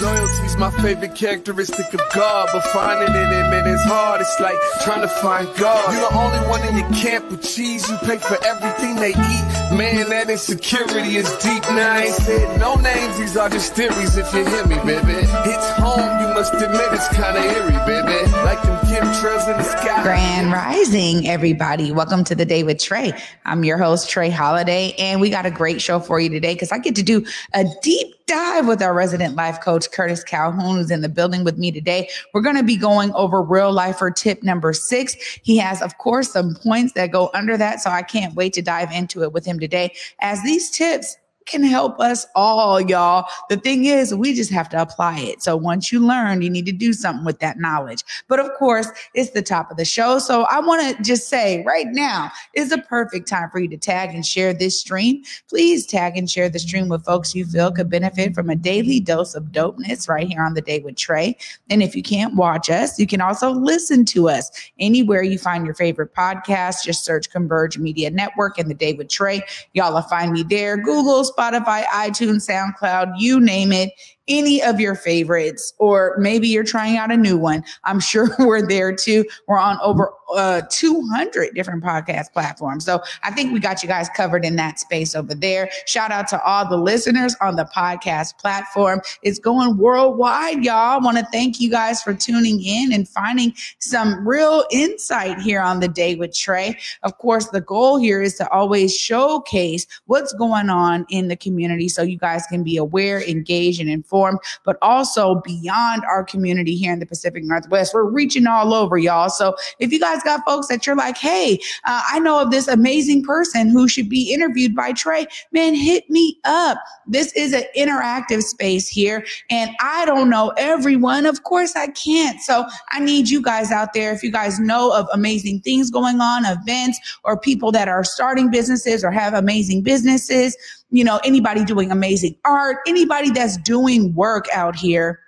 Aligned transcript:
Loyalty's 0.00 0.56
my 0.56 0.70
favorite 0.82 1.16
characteristic 1.16 1.92
of 1.92 2.00
God, 2.14 2.48
but 2.52 2.62
finding 2.66 3.14
it 3.14 3.32
in 3.32 3.52
it 3.52 3.66
is 3.66 3.82
hard. 3.82 4.20
It's 4.20 4.38
like 4.38 4.56
trying 4.84 5.00
to 5.00 5.08
find 5.08 5.48
God. 5.56 5.92
You're 5.92 6.08
the 6.08 6.16
only 6.16 6.38
one 6.48 6.62
in 6.68 6.76
your 6.76 6.88
camp 6.90 7.30
with 7.30 7.42
cheese. 7.42 7.88
You 7.90 7.96
pay 7.98 8.18
for 8.18 8.38
everything 8.44 8.94
they 8.96 9.10
eat. 9.10 9.76
Man, 9.76 10.08
that 10.10 10.30
insecurity 10.30 11.16
is 11.16 11.28
deep. 11.38 11.62
Now 11.70 11.94
I 11.94 12.02
ain't 12.02 12.14
said 12.14 12.60
no 12.60 12.76
names. 12.76 13.18
These 13.18 13.36
are 13.36 13.48
just 13.48 13.74
theories. 13.74 14.16
If 14.16 14.32
you 14.32 14.44
hear 14.44 14.66
me, 14.66 14.76
baby, 14.76 15.18
it's 15.18 15.70
home. 15.78 16.20
You 16.20 16.28
must 16.28 16.54
admit 16.54 16.92
it's 16.92 17.08
kind 17.08 17.36
of 17.36 17.44
eerie, 17.44 17.72
baby. 17.84 18.30
Like 18.44 18.62
them 18.62 18.78
chemtrails 18.86 19.50
in 19.50 19.56
the 19.56 19.64
sky. 19.64 20.02
Grand 20.04 20.52
Rising, 20.52 21.26
everybody. 21.26 21.90
Welcome 21.90 22.22
to 22.24 22.36
the 22.36 22.44
day 22.44 22.62
with 22.62 22.76
Trae. 22.76 23.20
I'm 23.44 23.64
your 23.64 23.78
host, 23.78 24.08
Trae 24.08 24.30
Holiday, 24.30 24.94
and 24.96 25.20
we 25.20 25.28
got 25.28 25.44
a 25.44 25.50
great 25.50 25.82
show 25.82 25.98
for 25.98 26.20
you 26.20 26.28
today 26.28 26.54
because 26.54 26.70
I 26.70 26.78
get 26.78 26.94
to 26.96 27.02
do 27.02 27.26
a 27.52 27.64
deep 27.82 28.14
dive 28.28 28.68
with 28.68 28.80
our 28.82 28.94
resident 28.94 29.34
life 29.34 29.60
coach, 29.60 29.90
Curtis 29.90 30.22
Calhoun, 30.22 30.76
who's 30.76 30.90
in 30.90 31.00
the 31.00 31.08
building 31.08 31.42
with 31.42 31.58
me 31.58 31.72
today. 31.72 32.08
We're 32.32 32.42
going 32.42 32.56
to 32.56 32.62
be 32.62 32.76
going 32.76 33.12
over 33.14 33.42
real 33.42 33.72
lifer 33.72 34.10
tip 34.10 34.42
number 34.44 34.72
six. 34.72 35.16
He 35.42 35.56
has, 35.56 35.82
of 35.82 35.98
course, 35.98 36.30
some 36.30 36.54
points 36.54 36.92
that 36.92 37.10
go 37.10 37.30
under 37.34 37.56
that. 37.56 37.80
So 37.80 37.90
I 37.90 38.02
can't 38.02 38.34
wait 38.34 38.52
to 38.52 38.62
dive 38.62 38.92
into 38.92 39.22
it 39.22 39.32
with 39.32 39.44
him 39.44 39.58
today 39.58 39.94
as 40.20 40.42
these 40.42 40.70
tips 40.70 41.16
can 41.48 41.62
help 41.64 41.98
us 42.00 42.26
all, 42.34 42.80
y'all. 42.80 43.26
The 43.48 43.56
thing 43.56 43.86
is, 43.86 44.14
we 44.14 44.34
just 44.34 44.50
have 44.50 44.68
to 44.70 44.80
apply 44.80 45.18
it. 45.20 45.42
So 45.42 45.56
once 45.56 45.90
you 45.90 46.06
learn, 46.06 46.42
you 46.42 46.50
need 46.50 46.66
to 46.66 46.72
do 46.72 46.92
something 46.92 47.24
with 47.24 47.40
that 47.40 47.58
knowledge. 47.58 48.04
But 48.28 48.38
of 48.38 48.50
course, 48.58 48.88
it's 49.14 49.30
the 49.30 49.42
top 49.42 49.70
of 49.70 49.76
the 49.76 49.84
show. 49.84 50.18
So 50.18 50.42
I 50.44 50.60
want 50.60 50.96
to 50.96 51.02
just 51.02 51.28
say 51.28 51.64
right 51.64 51.86
now 51.88 52.30
is 52.54 52.72
a 52.72 52.78
perfect 52.78 53.28
time 53.28 53.50
for 53.50 53.58
you 53.58 53.68
to 53.68 53.76
tag 53.76 54.14
and 54.14 54.24
share 54.24 54.52
this 54.54 54.78
stream. 54.78 55.22
Please 55.48 55.86
tag 55.86 56.16
and 56.16 56.30
share 56.30 56.48
the 56.48 56.58
stream 56.58 56.88
with 56.88 57.04
folks 57.04 57.34
you 57.34 57.44
feel 57.44 57.72
could 57.72 57.90
benefit 57.90 58.34
from 58.34 58.50
a 58.50 58.56
daily 58.56 59.00
dose 59.00 59.34
of 59.34 59.44
dopeness 59.44 60.08
right 60.08 60.28
here 60.28 60.42
on 60.42 60.54
the 60.54 60.60
day 60.60 60.80
with 60.80 60.94
Trae. 60.94 61.34
And 61.70 61.82
if 61.82 61.96
you 61.96 62.02
can't 62.02 62.36
watch 62.36 62.70
us, 62.70 62.98
you 62.98 63.06
can 63.06 63.20
also 63.20 63.50
listen 63.50 64.04
to 64.06 64.28
us 64.28 64.50
anywhere 64.78 65.22
you 65.22 65.38
find 65.38 65.64
your 65.64 65.74
favorite 65.74 66.14
podcast. 66.14 66.84
Just 66.84 67.04
search 67.04 67.30
Converge 67.30 67.78
Media 67.78 68.10
Network 68.10 68.58
and 68.58 68.70
the 68.70 68.74
day 68.74 68.92
with 68.92 69.08
Trae. 69.08 69.40
Y'all 69.74 69.94
will 69.94 70.02
find 70.02 70.32
me 70.32 70.42
there. 70.42 70.76
Google, 70.76 71.24
Spotify, 71.38 71.84
iTunes, 71.84 72.48
SoundCloud, 72.48 73.14
you 73.18 73.40
name 73.40 73.72
it 73.72 73.90
any 74.28 74.62
of 74.62 74.80
your 74.80 74.94
favorites, 74.94 75.72
or 75.78 76.16
maybe 76.18 76.48
you're 76.48 76.64
trying 76.64 76.96
out 76.96 77.10
a 77.10 77.16
new 77.16 77.38
one. 77.38 77.64
I'm 77.84 78.00
sure 78.00 78.28
we're 78.38 78.66
there 78.66 78.94
too. 78.94 79.24
We're 79.46 79.58
on 79.58 79.78
over 79.82 80.12
uh, 80.34 80.60
200 80.70 81.54
different 81.54 81.82
podcast 81.82 82.32
platforms. 82.32 82.84
So 82.84 83.02
I 83.22 83.30
think 83.30 83.52
we 83.52 83.60
got 83.60 83.82
you 83.82 83.88
guys 83.88 84.08
covered 84.14 84.44
in 84.44 84.56
that 84.56 84.78
space 84.78 85.14
over 85.14 85.34
there. 85.34 85.70
Shout 85.86 86.10
out 86.10 86.28
to 86.28 86.42
all 86.42 86.68
the 86.68 86.76
listeners 86.76 87.34
on 87.40 87.56
the 87.56 87.64
podcast 87.64 88.36
platform. 88.38 89.00
It's 89.22 89.38
going 89.38 89.78
worldwide, 89.78 90.64
y'all. 90.64 91.00
Want 91.00 91.16
to 91.16 91.26
thank 91.32 91.60
you 91.60 91.70
guys 91.70 92.02
for 92.02 92.12
tuning 92.12 92.62
in 92.62 92.92
and 92.92 93.08
finding 93.08 93.54
some 93.78 94.26
real 94.28 94.64
insight 94.70 95.40
here 95.40 95.62
on 95.62 95.80
the 95.80 95.88
day 95.88 96.14
with 96.14 96.32
Trae. 96.32 96.76
Of 97.02 97.16
course, 97.18 97.48
the 97.48 97.62
goal 97.62 97.96
here 97.96 98.20
is 98.20 98.34
to 98.36 98.48
always 98.50 98.94
showcase 98.94 99.86
what's 100.06 100.34
going 100.34 100.68
on 100.68 101.06
in 101.08 101.28
the 101.28 101.36
community 101.36 101.88
so 101.88 102.02
you 102.02 102.18
guys 102.18 102.44
can 102.46 102.62
be 102.62 102.76
aware, 102.76 103.22
engaged, 103.22 103.80
and 103.80 103.88
informed 103.88 104.17
but 104.64 104.76
also 104.82 105.36
beyond 105.44 106.04
our 106.04 106.24
community 106.24 106.76
here 106.76 106.92
in 106.92 106.98
the 106.98 107.06
Pacific 107.06 107.44
Northwest. 107.44 107.94
We're 107.94 108.04
reaching 108.04 108.46
all 108.46 108.74
over, 108.74 108.98
y'all. 108.98 109.30
So 109.30 109.56
if 109.78 109.92
you 109.92 110.00
guys 110.00 110.22
got 110.22 110.44
folks 110.44 110.68
that 110.68 110.86
you're 110.86 110.96
like, 110.96 111.16
hey, 111.16 111.58
uh, 111.84 112.02
I 112.10 112.18
know 112.18 112.40
of 112.40 112.50
this 112.50 112.68
amazing 112.68 113.22
person 113.22 113.68
who 113.68 113.88
should 113.88 114.08
be 114.08 114.32
interviewed 114.32 114.74
by 114.74 114.92
Trae, 114.92 115.26
man, 115.52 115.74
hit 115.74 116.08
me 116.10 116.38
up. 116.44 116.78
This 117.06 117.32
is 117.32 117.52
an 117.52 117.64
interactive 117.76 118.42
space 118.42 118.88
here, 118.88 119.24
and 119.50 119.70
I 119.80 120.04
don't 120.04 120.30
know 120.30 120.52
everyone. 120.56 121.26
Of 121.26 121.42
course, 121.44 121.74
I 121.76 121.88
can't. 121.88 122.40
So 122.40 122.64
I 122.90 123.00
need 123.00 123.28
you 123.28 123.40
guys 123.40 123.70
out 123.70 123.92
there. 123.94 124.12
If 124.12 124.22
you 124.22 124.30
guys 124.30 124.58
know 124.58 124.92
of 124.92 125.06
amazing 125.12 125.60
things 125.60 125.90
going 125.90 126.20
on, 126.20 126.44
events, 126.44 126.98
or 127.24 127.38
people 127.38 127.72
that 127.72 127.88
are 127.88 128.04
starting 128.04 128.50
businesses 128.50 129.04
or 129.04 129.10
have 129.10 129.34
amazing 129.34 129.82
businesses, 129.82 130.56
you 130.90 131.04
know, 131.04 131.20
anybody 131.24 131.64
doing 131.64 131.90
amazing 131.90 132.36
art, 132.44 132.78
anybody 132.86 133.30
that's 133.30 133.56
doing 133.58 134.14
work 134.14 134.46
out 134.52 134.76
here 134.76 135.20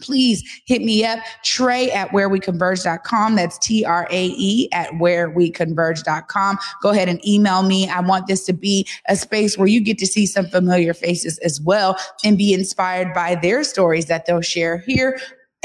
please 0.00 0.42
hit 0.66 0.82
me 0.82 1.04
up 1.04 1.18
trae 1.44 1.92
at 1.94 2.10
whereweconverge.com 2.10 3.36
that's 3.36 3.58
t-r-a-e 3.58 4.68
at 4.72 4.90
whereweconverge.com 4.92 6.58
go 6.82 6.90
ahead 6.90 7.08
and 7.08 7.26
email 7.26 7.62
me. 7.62 7.88
I 7.88 8.00
want 8.00 8.26
this 8.26 8.44
to 8.46 8.52
be 8.52 8.86
a 9.08 9.16
space 9.16 9.56
where 9.56 9.68
you 9.68 9.80
get 9.80 9.98
to 9.98 10.06
see 10.06 10.26
some 10.26 10.46
familiar 10.46 10.94
faces 10.94 11.38
as 11.38 11.60
well 11.60 11.96
and 12.24 12.36
be 12.38 12.52
inspired 12.52 13.14
by 13.14 13.36
their 13.36 13.64
stories 13.64 14.06
that 14.06 14.26
they'll 14.26 14.40
share 14.40 14.78
here 14.78 15.18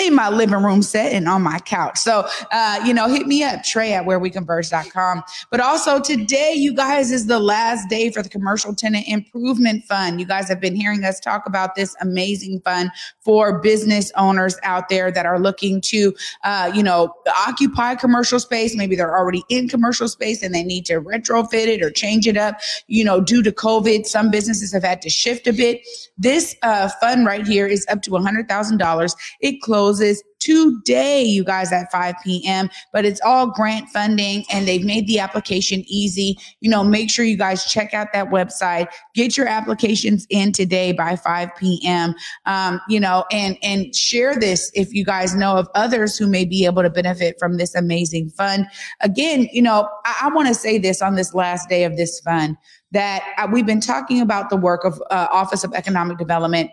in 0.08 0.16
my 0.16 0.30
living 0.30 0.64
room 0.64 0.82
set 0.82 1.14
and 1.14 1.28
on 1.28 1.42
my 1.42 1.60
couch. 1.60 1.98
So, 1.98 2.28
uh, 2.52 2.82
you 2.86 2.94
know, 2.94 3.08
hit 3.08 3.28
me 3.28 3.44
up, 3.44 3.62
Trae 3.62 3.92
at 3.92 4.06
whereweconverge.com. 4.06 5.24
But 5.50 5.60
also 5.60 6.00
today, 6.00 6.54
you 6.56 6.74
guys, 6.74 7.12
is 7.12 7.28
the 7.28 7.40
last 7.40 7.90
day 7.90 8.10
for 8.12 8.22
the 8.22 8.30
Commercial 8.30 8.74
Tenant 8.74 9.08
Improvement 9.08 9.84
Fund. 9.86 10.20
You 10.20 10.26
guys 10.26 10.48
have 10.50 10.60
been 10.60 10.76
hearing 10.76 11.04
us 11.04 11.20
talk 11.20 11.46
about 11.46 11.76
this 11.76 11.96
amazing 12.02 12.62
fund 12.62 12.90
for 13.20 13.60
business 13.60 14.12
owners 14.18 14.58
out 14.64 14.90
there 14.90 15.12
that 15.12 15.26
are 15.26 15.40
looking 15.40 15.82
to, 15.82 16.14
uh, 16.44 16.72
you 16.74 16.84
know, 16.84 17.14
occupy 17.48 17.96
commercial 17.96 18.40
space. 18.40 18.76
Maybe 18.76 18.96
they're 18.96 19.18
already 19.18 19.44
in 19.50 19.68
commercial 19.68 20.08
space 20.08 20.42
and 20.42 20.54
they 20.54 20.64
need 20.64 20.86
to 20.86 21.02
retrofit 21.02 21.68
it 21.68 21.82
or 21.82 21.92
change 21.92 22.28
it 22.28 22.38
up. 22.38 22.60
You 22.88 23.04
know, 23.04 23.22
due 23.22 23.44
to 23.44 23.52
COVID, 23.52 24.06
some 24.06 24.32
businesses 24.32 24.74
have 24.74 24.84
had 24.84 25.02
to 25.04 25.10
shift 25.10 25.48
a 25.48 25.54
bit. 25.54 25.82
This 26.18 26.56
uh, 26.64 26.90
fund 27.02 27.26
right 27.26 27.46
here 27.46 27.68
is 27.68 27.86
up 27.90 28.02
to 28.04 28.12
$100,000. 28.12 29.16
It 29.42 29.62
closed 29.62 29.91
closes 29.92 30.24
today, 30.40 31.22
you 31.22 31.44
guys, 31.44 31.72
at 31.72 31.92
5 31.92 32.16
p.m. 32.24 32.70
But 32.92 33.06
it's 33.06 33.22
all 33.22 33.48
grant 33.52 33.90
funding 33.90 34.44
and 34.52 34.68
they've 34.68 34.84
made 34.84 35.06
the 35.08 35.20
application 35.20 35.84
easy. 35.86 36.38
You 36.62 36.70
know, 36.72 36.84
make 36.84 37.12
sure 37.12 37.26
you 37.26 37.38
guys 37.38 37.66
check 37.66 37.94
out 37.94 38.08
that 38.14 38.30
website, 38.30 38.88
get 39.14 39.38
your 39.38 39.48
applications 39.48 40.26
in 40.32 40.52
today 40.52 40.94
by 40.94 41.16
5 41.16 41.50
p.m. 41.58 42.16
Um, 42.46 42.82
you 42.90 43.00
know, 43.00 43.26
and 43.32 43.58
and 43.62 43.96
share 43.96 44.36
this 44.36 44.72
if 44.74 44.94
you 44.94 45.06
guys 45.06 45.36
know 45.36 45.58
of 45.58 45.68
others 45.76 46.18
who 46.18 46.26
may 46.26 46.46
be 46.46 46.66
able 46.66 46.82
to 46.82 46.90
benefit 46.90 47.36
from 47.38 47.58
this 47.58 47.76
amazing 47.76 48.32
fund. 48.32 48.66
Again, 49.02 49.48
you 49.52 49.62
know, 49.62 49.88
I, 50.06 50.22
I 50.24 50.34
want 50.34 50.48
to 50.48 50.56
say 50.56 50.80
this 50.80 51.02
on 51.04 51.16
this 51.16 51.36
last 51.36 51.70
day 51.70 51.84
of 51.84 51.98
this 51.98 52.20
fund 52.22 52.58
that 52.94 53.24
uh, 53.38 53.48
we've 53.52 53.66
been 53.66 53.80
talking 53.80 54.22
about 54.22 54.50
the 54.50 54.58
work 54.58 54.84
of 54.84 55.02
uh, 55.12 55.28
Office 55.32 55.64
of 55.64 55.74
Economic 55.74 56.18
Development 56.18 56.72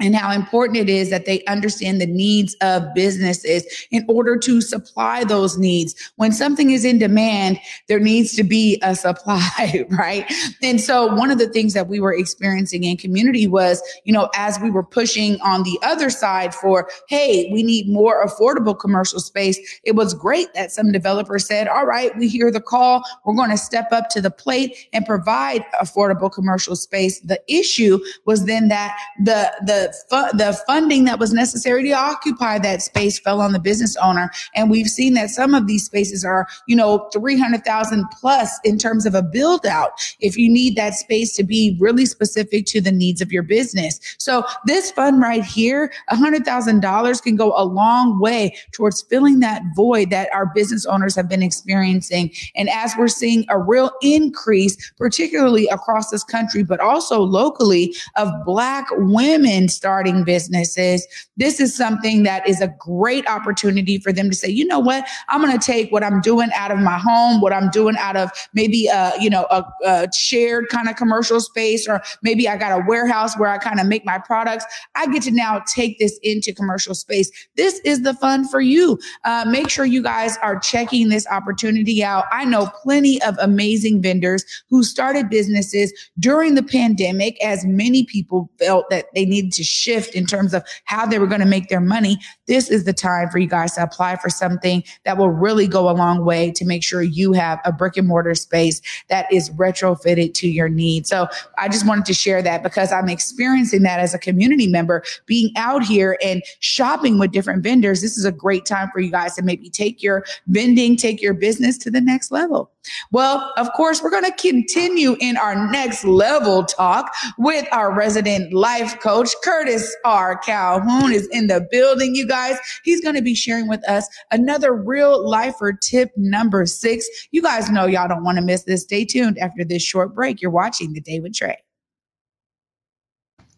and 0.00 0.16
how 0.16 0.32
important 0.32 0.78
it 0.78 0.88
is 0.88 1.10
that 1.10 1.26
they 1.26 1.44
understand 1.44 2.00
the 2.00 2.06
needs 2.06 2.56
of 2.60 2.94
businesses 2.94 3.64
in 3.90 4.04
order 4.08 4.36
to 4.38 4.60
supply 4.60 5.24
those 5.24 5.58
needs. 5.58 6.12
When 6.16 6.32
something 6.32 6.70
is 6.70 6.84
in 6.84 6.98
demand, 6.98 7.60
there 7.88 8.00
needs 8.00 8.34
to 8.36 8.42
be 8.42 8.80
a 8.82 8.94
supply, 8.94 9.84
right? 9.90 10.30
And 10.62 10.80
so 10.80 11.14
one 11.14 11.30
of 11.30 11.38
the 11.38 11.48
things 11.48 11.74
that 11.74 11.88
we 11.88 12.00
were 12.00 12.14
experiencing 12.14 12.84
in 12.84 12.96
community 12.96 13.46
was, 13.46 13.82
you 14.04 14.12
know, 14.12 14.30
as 14.34 14.58
we 14.60 14.70
were 14.70 14.82
pushing 14.82 15.40
on 15.42 15.62
the 15.62 15.78
other 15.82 16.10
side 16.10 16.54
for, 16.54 16.88
hey, 17.08 17.50
we 17.52 17.62
need 17.62 17.88
more 17.88 18.24
affordable 18.24 18.78
commercial 18.78 19.20
space, 19.20 19.58
it 19.84 19.92
was 19.92 20.14
great 20.14 20.52
that 20.54 20.72
some 20.72 20.92
developers 20.92 21.46
said, 21.46 21.68
all 21.68 21.86
right, 21.86 22.16
we 22.16 22.28
hear 22.28 22.50
the 22.50 22.60
call. 22.60 23.02
We're 23.24 23.34
going 23.34 23.50
to 23.50 23.58
step 23.58 23.88
up 23.92 24.08
to 24.10 24.20
the 24.20 24.30
plate 24.30 24.88
and 24.92 25.04
provide 25.04 25.64
affordable 25.80 26.32
commercial 26.32 26.76
space. 26.76 27.20
The 27.20 27.40
issue 27.48 27.98
was 28.24 28.46
then 28.46 28.68
that 28.68 28.96
the, 29.22 29.52
the, 29.66 29.89
fu- 30.08 30.36
the 30.36 30.58
funding 30.66 31.04
that 31.04 31.18
was 31.18 31.32
necessary 31.32 31.82
to 31.84 31.92
occupy 31.92 32.58
that 32.58 32.82
space 32.82 33.18
fell 33.18 33.40
on 33.40 33.52
the 33.52 33.58
business 33.58 33.96
owner. 33.96 34.30
And 34.54 34.70
we've 34.70 34.88
seen 34.88 35.14
that 35.14 35.30
some 35.30 35.54
of 35.54 35.66
these 35.66 35.84
spaces 35.84 36.24
are, 36.24 36.46
you 36.66 36.76
know, 36.76 37.08
300,000 37.12 38.04
plus 38.20 38.58
in 38.64 38.78
terms 38.78 39.06
of 39.06 39.14
a 39.14 39.22
build 39.22 39.66
out. 39.66 39.92
If 40.20 40.36
you 40.36 40.50
need 40.50 40.76
that 40.76 40.94
space 40.94 41.34
to 41.36 41.44
be 41.44 41.76
really 41.80 42.06
specific 42.06 42.66
to 42.66 42.80
the 42.80 42.92
needs 42.92 43.20
of 43.20 43.32
your 43.32 43.42
business. 43.42 44.00
So 44.18 44.44
this 44.66 44.90
fund 44.90 45.20
right 45.20 45.44
here, 45.44 45.92
$100,000 46.10 47.22
can 47.22 47.36
go 47.36 47.52
a 47.56 47.64
long 47.64 48.20
way 48.20 48.56
towards 48.72 49.02
filling 49.02 49.40
that 49.40 49.62
void 49.74 50.10
that 50.10 50.28
our 50.32 50.46
business 50.46 50.86
owners 50.86 51.14
have 51.14 51.28
been 51.28 51.42
experiencing. 51.42 52.32
And 52.54 52.68
as 52.68 52.94
we're 52.96 53.08
seeing 53.08 53.44
a 53.48 53.58
real 53.58 53.90
increase, 54.02 54.92
particularly 54.96 55.68
across 55.68 56.10
this 56.10 56.24
country, 56.24 56.62
but 56.62 56.80
also 56.80 57.20
locally 57.20 57.94
of 58.16 58.28
black 58.44 58.86
women 58.92 59.68
starting 59.80 60.24
businesses, 60.24 61.06
this 61.38 61.58
is 61.58 61.74
something 61.74 62.22
that 62.22 62.46
is 62.46 62.60
a 62.60 62.68
great 62.78 63.26
opportunity 63.26 63.96
for 63.96 64.12
them 64.12 64.28
to 64.28 64.36
say, 64.36 64.46
you 64.46 64.66
know 64.66 64.78
what, 64.78 65.08
I'm 65.30 65.40
going 65.40 65.58
to 65.58 65.66
take 65.66 65.90
what 65.90 66.04
I'm 66.04 66.20
doing 66.20 66.50
out 66.54 66.70
of 66.70 66.78
my 66.80 66.98
home, 66.98 67.40
what 67.40 67.54
I'm 67.54 67.70
doing 67.70 67.96
out 67.96 68.14
of 68.14 68.30
maybe 68.52 68.88
a, 68.88 69.14
you 69.18 69.30
know, 69.30 69.46
a, 69.50 69.64
a 69.86 70.12
shared 70.12 70.68
kind 70.68 70.86
of 70.90 70.96
commercial 70.96 71.40
space, 71.40 71.88
or 71.88 72.02
maybe 72.22 72.46
I 72.46 72.58
got 72.58 72.78
a 72.78 72.84
warehouse 72.86 73.38
where 73.38 73.48
I 73.48 73.56
kind 73.56 73.80
of 73.80 73.86
make 73.86 74.04
my 74.04 74.18
products. 74.18 74.66
I 74.94 75.06
get 75.06 75.22
to 75.22 75.30
now 75.30 75.62
take 75.74 75.98
this 75.98 76.20
into 76.22 76.52
commercial 76.52 76.94
space. 76.94 77.30
This 77.56 77.80
is 77.86 78.02
the 78.02 78.12
fun 78.12 78.46
for 78.46 78.60
you. 78.60 78.98
Uh, 79.24 79.46
make 79.48 79.70
sure 79.70 79.86
you 79.86 80.02
guys 80.02 80.36
are 80.42 80.58
checking 80.58 81.08
this 81.08 81.26
opportunity 81.28 82.04
out. 82.04 82.26
I 82.30 82.44
know 82.44 82.70
plenty 82.82 83.22
of 83.22 83.38
amazing 83.40 84.02
vendors 84.02 84.44
who 84.68 84.82
started 84.82 85.30
businesses 85.30 85.90
during 86.18 86.54
the 86.54 86.62
pandemic 86.62 87.42
as 87.42 87.64
many 87.64 88.04
people 88.04 88.50
felt 88.58 88.90
that 88.90 89.06
they 89.14 89.24
needed 89.24 89.52
to 89.52 89.59
shift 89.64 90.14
in 90.14 90.26
terms 90.26 90.54
of 90.54 90.62
how 90.84 91.06
they 91.06 91.18
were 91.18 91.26
going 91.26 91.40
to 91.40 91.46
make 91.46 91.68
their 91.68 91.80
money. 91.80 92.18
This 92.46 92.70
is 92.70 92.84
the 92.84 92.92
time 92.92 93.28
for 93.28 93.38
you 93.38 93.46
guys 93.46 93.74
to 93.74 93.82
apply 93.82 94.16
for 94.16 94.28
something 94.28 94.82
that 95.04 95.18
will 95.18 95.30
really 95.30 95.66
go 95.66 95.88
a 95.88 95.92
long 95.92 96.24
way 96.24 96.50
to 96.52 96.64
make 96.64 96.82
sure 96.82 97.02
you 97.02 97.32
have 97.32 97.60
a 97.64 97.72
brick 97.72 97.96
and 97.96 98.08
mortar 98.08 98.34
space 98.34 98.80
that 99.08 99.30
is 99.32 99.50
retrofitted 99.50 100.34
to 100.34 100.48
your 100.48 100.68
needs. 100.68 101.08
So 101.08 101.28
I 101.58 101.68
just 101.68 101.86
wanted 101.86 102.04
to 102.06 102.14
share 102.14 102.42
that 102.42 102.62
because 102.62 102.92
I'm 102.92 103.08
experiencing 103.08 103.82
that 103.82 104.00
as 104.00 104.14
a 104.14 104.18
community 104.18 104.66
member 104.66 105.02
being 105.26 105.50
out 105.56 105.84
here 105.84 106.18
and 106.22 106.42
shopping 106.60 107.18
with 107.18 107.32
different 107.32 107.62
vendors. 107.62 108.00
This 108.00 108.16
is 108.16 108.24
a 108.24 108.32
great 108.32 108.64
time 108.64 108.90
for 108.92 109.00
you 109.00 109.10
guys 109.10 109.34
to 109.36 109.42
maybe 109.42 109.70
take 109.70 110.02
your 110.02 110.24
vending, 110.46 110.96
take 110.96 111.22
your 111.22 111.34
business 111.34 111.78
to 111.78 111.90
the 111.90 112.00
next 112.00 112.30
level. 112.30 112.70
Well, 113.12 113.52
of 113.56 113.72
course, 113.72 114.02
we're 114.02 114.10
going 114.10 114.24
to 114.24 114.32
continue 114.32 115.16
in 115.20 115.36
our 115.36 115.70
next 115.70 116.04
level 116.04 116.64
talk 116.64 117.12
with 117.38 117.66
our 117.72 117.94
resident 117.94 118.52
life 118.52 118.98
coach, 119.00 119.30
Curtis 119.44 119.94
R. 120.04 120.38
Calhoun 120.38 121.12
is 121.12 121.28
in 121.32 121.46
the 121.46 121.66
building, 121.70 122.14
you 122.14 122.26
guys. 122.26 122.58
He's 122.84 123.00
going 123.00 123.16
to 123.16 123.22
be 123.22 123.34
sharing 123.34 123.68
with 123.68 123.86
us 123.88 124.08
another 124.30 124.72
real 124.74 125.28
lifer 125.28 125.72
tip 125.72 126.10
number 126.16 126.66
six. 126.66 127.06
You 127.30 127.42
guys 127.42 127.70
know 127.70 127.86
y'all 127.86 128.08
don't 128.08 128.24
want 128.24 128.38
to 128.38 128.44
miss 128.44 128.64
this. 128.64 128.82
Stay 128.82 129.04
tuned 129.04 129.38
after 129.38 129.64
this 129.64 129.82
short 129.82 130.14
break. 130.14 130.40
You're 130.40 130.50
watching 130.50 130.92
The 130.92 131.00
Day 131.00 131.20
with 131.20 131.32
Trae. 131.32 131.56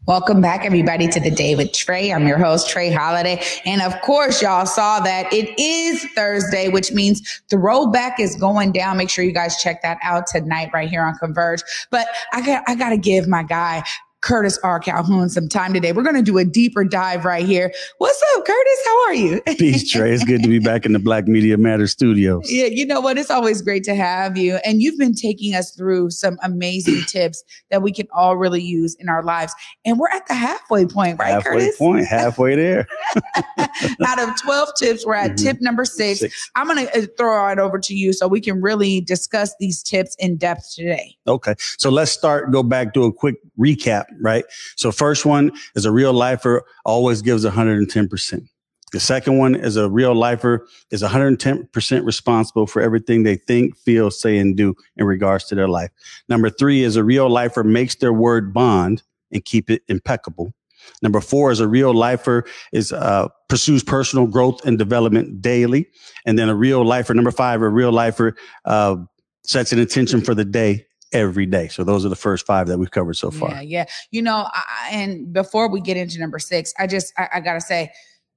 Welcome 0.09 0.41
back, 0.41 0.65
everybody, 0.65 1.07
to 1.07 1.21
the 1.21 1.31
day 1.31 1.55
with 1.55 1.69
Trae. 1.69 2.13
I'm 2.13 2.27
your 2.27 2.37
host, 2.37 2.69
Trae 2.69 2.93
Holiday. 2.93 3.41
And 3.65 3.81
of 3.81 3.95
course, 4.01 4.43
y'all 4.43 4.67
saw 4.67 4.99
that 4.99 5.33
it 5.33 5.57
is 5.61 6.05
Thursday, 6.17 6.69
which 6.69 6.91
means 6.91 7.41
throwback 7.49 8.19
is 8.19 8.35
going 8.35 8.73
down. 8.73 8.97
Make 8.97 9.11
sure 9.11 9.25
you 9.25 9.31
guys 9.31 9.63
check 9.63 9.81
that 9.83 9.99
out 10.03 10.27
tonight 10.27 10.71
right 10.75 10.91
here 10.91 11.05
on 11.05 11.15
Converge. 11.19 11.63
But 11.91 12.09
I 12.33 12.45
got, 12.45 12.65
I 12.67 12.75
got 12.75 12.89
to 12.89 12.97
give 12.97 13.29
my 13.29 13.45
guy 13.45 13.85
Curtis 14.23 14.59
R. 14.63 14.79
Calhoun 14.79 15.29
some 15.29 15.49
time 15.49 15.75
today. 15.75 15.93
We're 15.93 16.05
going 16.05 16.15
to 16.15 16.23
do 16.23 16.39
a 16.39 16.45
deeper 16.45 16.85
dive 16.85 17.25
right 17.25 17.45
here. 17.45 17.73
What's 17.99 18.23
up, 18.35 18.47
Curtis? 18.47 18.79
How 18.85 19.05
are 19.07 19.15
you? 19.15 19.43
Peace, 19.59 19.93
Trae. 19.93 20.13
It's 20.13 20.25
good 20.25 20.43
to 20.45 20.49
be 20.49 20.61
back 20.61 20.87
in 20.87 20.93
the 20.93 21.01
Black 21.01 21.27
Media 21.27 21.59
Matters 21.59 21.91
studios. 21.91 22.51
Yeah, 22.51 22.67
you 22.67 22.87
know 22.87 23.01
what? 23.01 23.19
It's 23.19 23.31
always 23.31 23.63
great 23.63 23.83
to 23.85 23.97
have 23.97 24.39
you. 24.39 24.61
And 24.65 24.81
you've 24.81 24.97
been 24.97 25.15
taking 25.15 25.55
us 25.55 25.75
through 25.75 26.11
some 26.11 26.39
amazing 26.43 27.03
tips 27.09 27.43
that 27.71 27.83
we 27.83 27.93
can 27.93 28.07
all 28.15 28.37
really 28.37 28.63
use 28.63 28.95
in 29.01 29.09
our 29.09 29.25
lives. 29.25 29.53
And 29.85 29.99
we're 29.99 30.11
at 30.11 30.27
the 30.29 30.35
halfway 30.35 30.87
point, 30.87 31.19
right, 31.19 31.33
halfway 31.33 31.51
Curtis? 31.51 31.77
point, 31.77 32.07
halfway 32.07 32.55
there. 32.55 32.87
Out 34.07 34.21
of 34.21 34.41
12 34.41 34.69
tips, 34.79 35.05
we're 35.05 35.15
at 35.15 35.33
mm-hmm. 35.33 35.47
tip 35.47 35.57
number 35.61 35.85
six. 35.85 36.21
six. 36.21 36.51
I'm 36.55 36.69
going 36.69 36.87
to 36.87 36.99
uh, 36.99 37.07
throw 37.19 37.49
it 37.49 37.59
over 37.59 37.79
to 37.81 37.95
you 37.95 38.13
so 38.13 38.29
we 38.29 38.41
can 38.41 38.63
really 38.63 39.01
discuss 39.01 39.53
these 39.59 39.83
tips 39.83 40.15
in 40.21 40.37
depth 40.37 40.73
today. 40.75 41.17
Okay. 41.27 41.57
So 41.79 41.91
let's 41.91 42.13
start, 42.13 42.53
go 42.53 42.63
back, 42.63 42.93
do 42.93 43.05
a 43.05 43.13
quick 43.13 43.37
recap 43.59 44.05
right? 44.21 44.45
So 44.77 44.93
first 44.93 45.25
one 45.25 45.53
is 45.75 45.85
a 45.85 45.93
real 45.93 46.13
lifer 46.13 46.65
always 46.85 47.23
gives 47.23 47.45
110%. 47.45 48.49
The 48.93 49.01
second 49.01 49.39
one 49.39 49.55
is 49.55 49.77
a 49.77 49.89
real 49.89 50.15
lifer 50.15 50.67
is 50.91 51.03
110% 51.03 52.05
responsible 52.05 52.67
for 52.67 52.83
everything 52.83 53.23
they 53.23 53.37
think, 53.37 53.77
feel, 53.79 54.11
say, 54.11 54.37
and 54.37 54.55
do 54.55 54.75
in 54.97 55.07
regards 55.07 55.47
to 55.47 55.55
their 55.55 55.69
life. 55.69 55.91
Number 56.29 56.51
three 56.51 56.83
is 56.83 56.97
a 56.97 57.05
real 57.05 57.29
lifer 57.31 57.65
makes 57.65 57.95
their 57.95 58.13
word 58.13 58.53
bond 58.53 59.03
and 59.33 59.43
keep 59.45 59.71
it 59.71 59.83
impeccable. 59.89 60.53
Number 61.01 61.21
four 61.21 61.51
is 61.51 61.61
a 61.61 61.69
real 61.69 61.95
lifer 61.95 62.45
is 62.73 62.93
uh, 62.93 63.29
pursues 63.49 63.83
personal 63.83 64.27
growth 64.27 64.65
and 64.67 64.79
development 64.79 65.41
daily, 65.41 65.87
and 66.27 66.39
then 66.39 66.49
a 66.49 66.55
real 66.55 66.85
lifer. 66.85 67.15
Number 67.15 67.31
five, 67.31 67.63
a 67.63 67.69
real 67.69 67.93
lifer 67.93 68.37
uh, 68.65 68.97
sets 69.45 69.73
an 69.73 69.79
intention 69.79 70.21
for 70.21 70.35
the 70.35 70.45
day 70.45 70.87
every 71.13 71.47
day. 71.47 71.69
So 71.69 71.85
those 71.85 72.05
are 72.05 72.09
the 72.09 72.17
first 72.17 72.47
five 72.47 72.69
that 72.69 72.79
we've 72.79 72.91
covered 72.91 73.15
so 73.15 73.31
far. 73.31 73.51
Yeah, 73.51 73.61
yeah. 73.61 73.85
You 74.11 74.23
know, 74.23 74.49
I, 74.53 74.91
and 74.93 75.33
before 75.33 75.69
we 75.69 75.81
get 75.81 75.97
into 75.97 76.19
number 76.19 76.39
six, 76.39 76.73
I 76.79 76.87
just 76.87 77.13
I, 77.19 77.29
I 77.35 77.41
gotta 77.41 77.61
say 77.61 77.93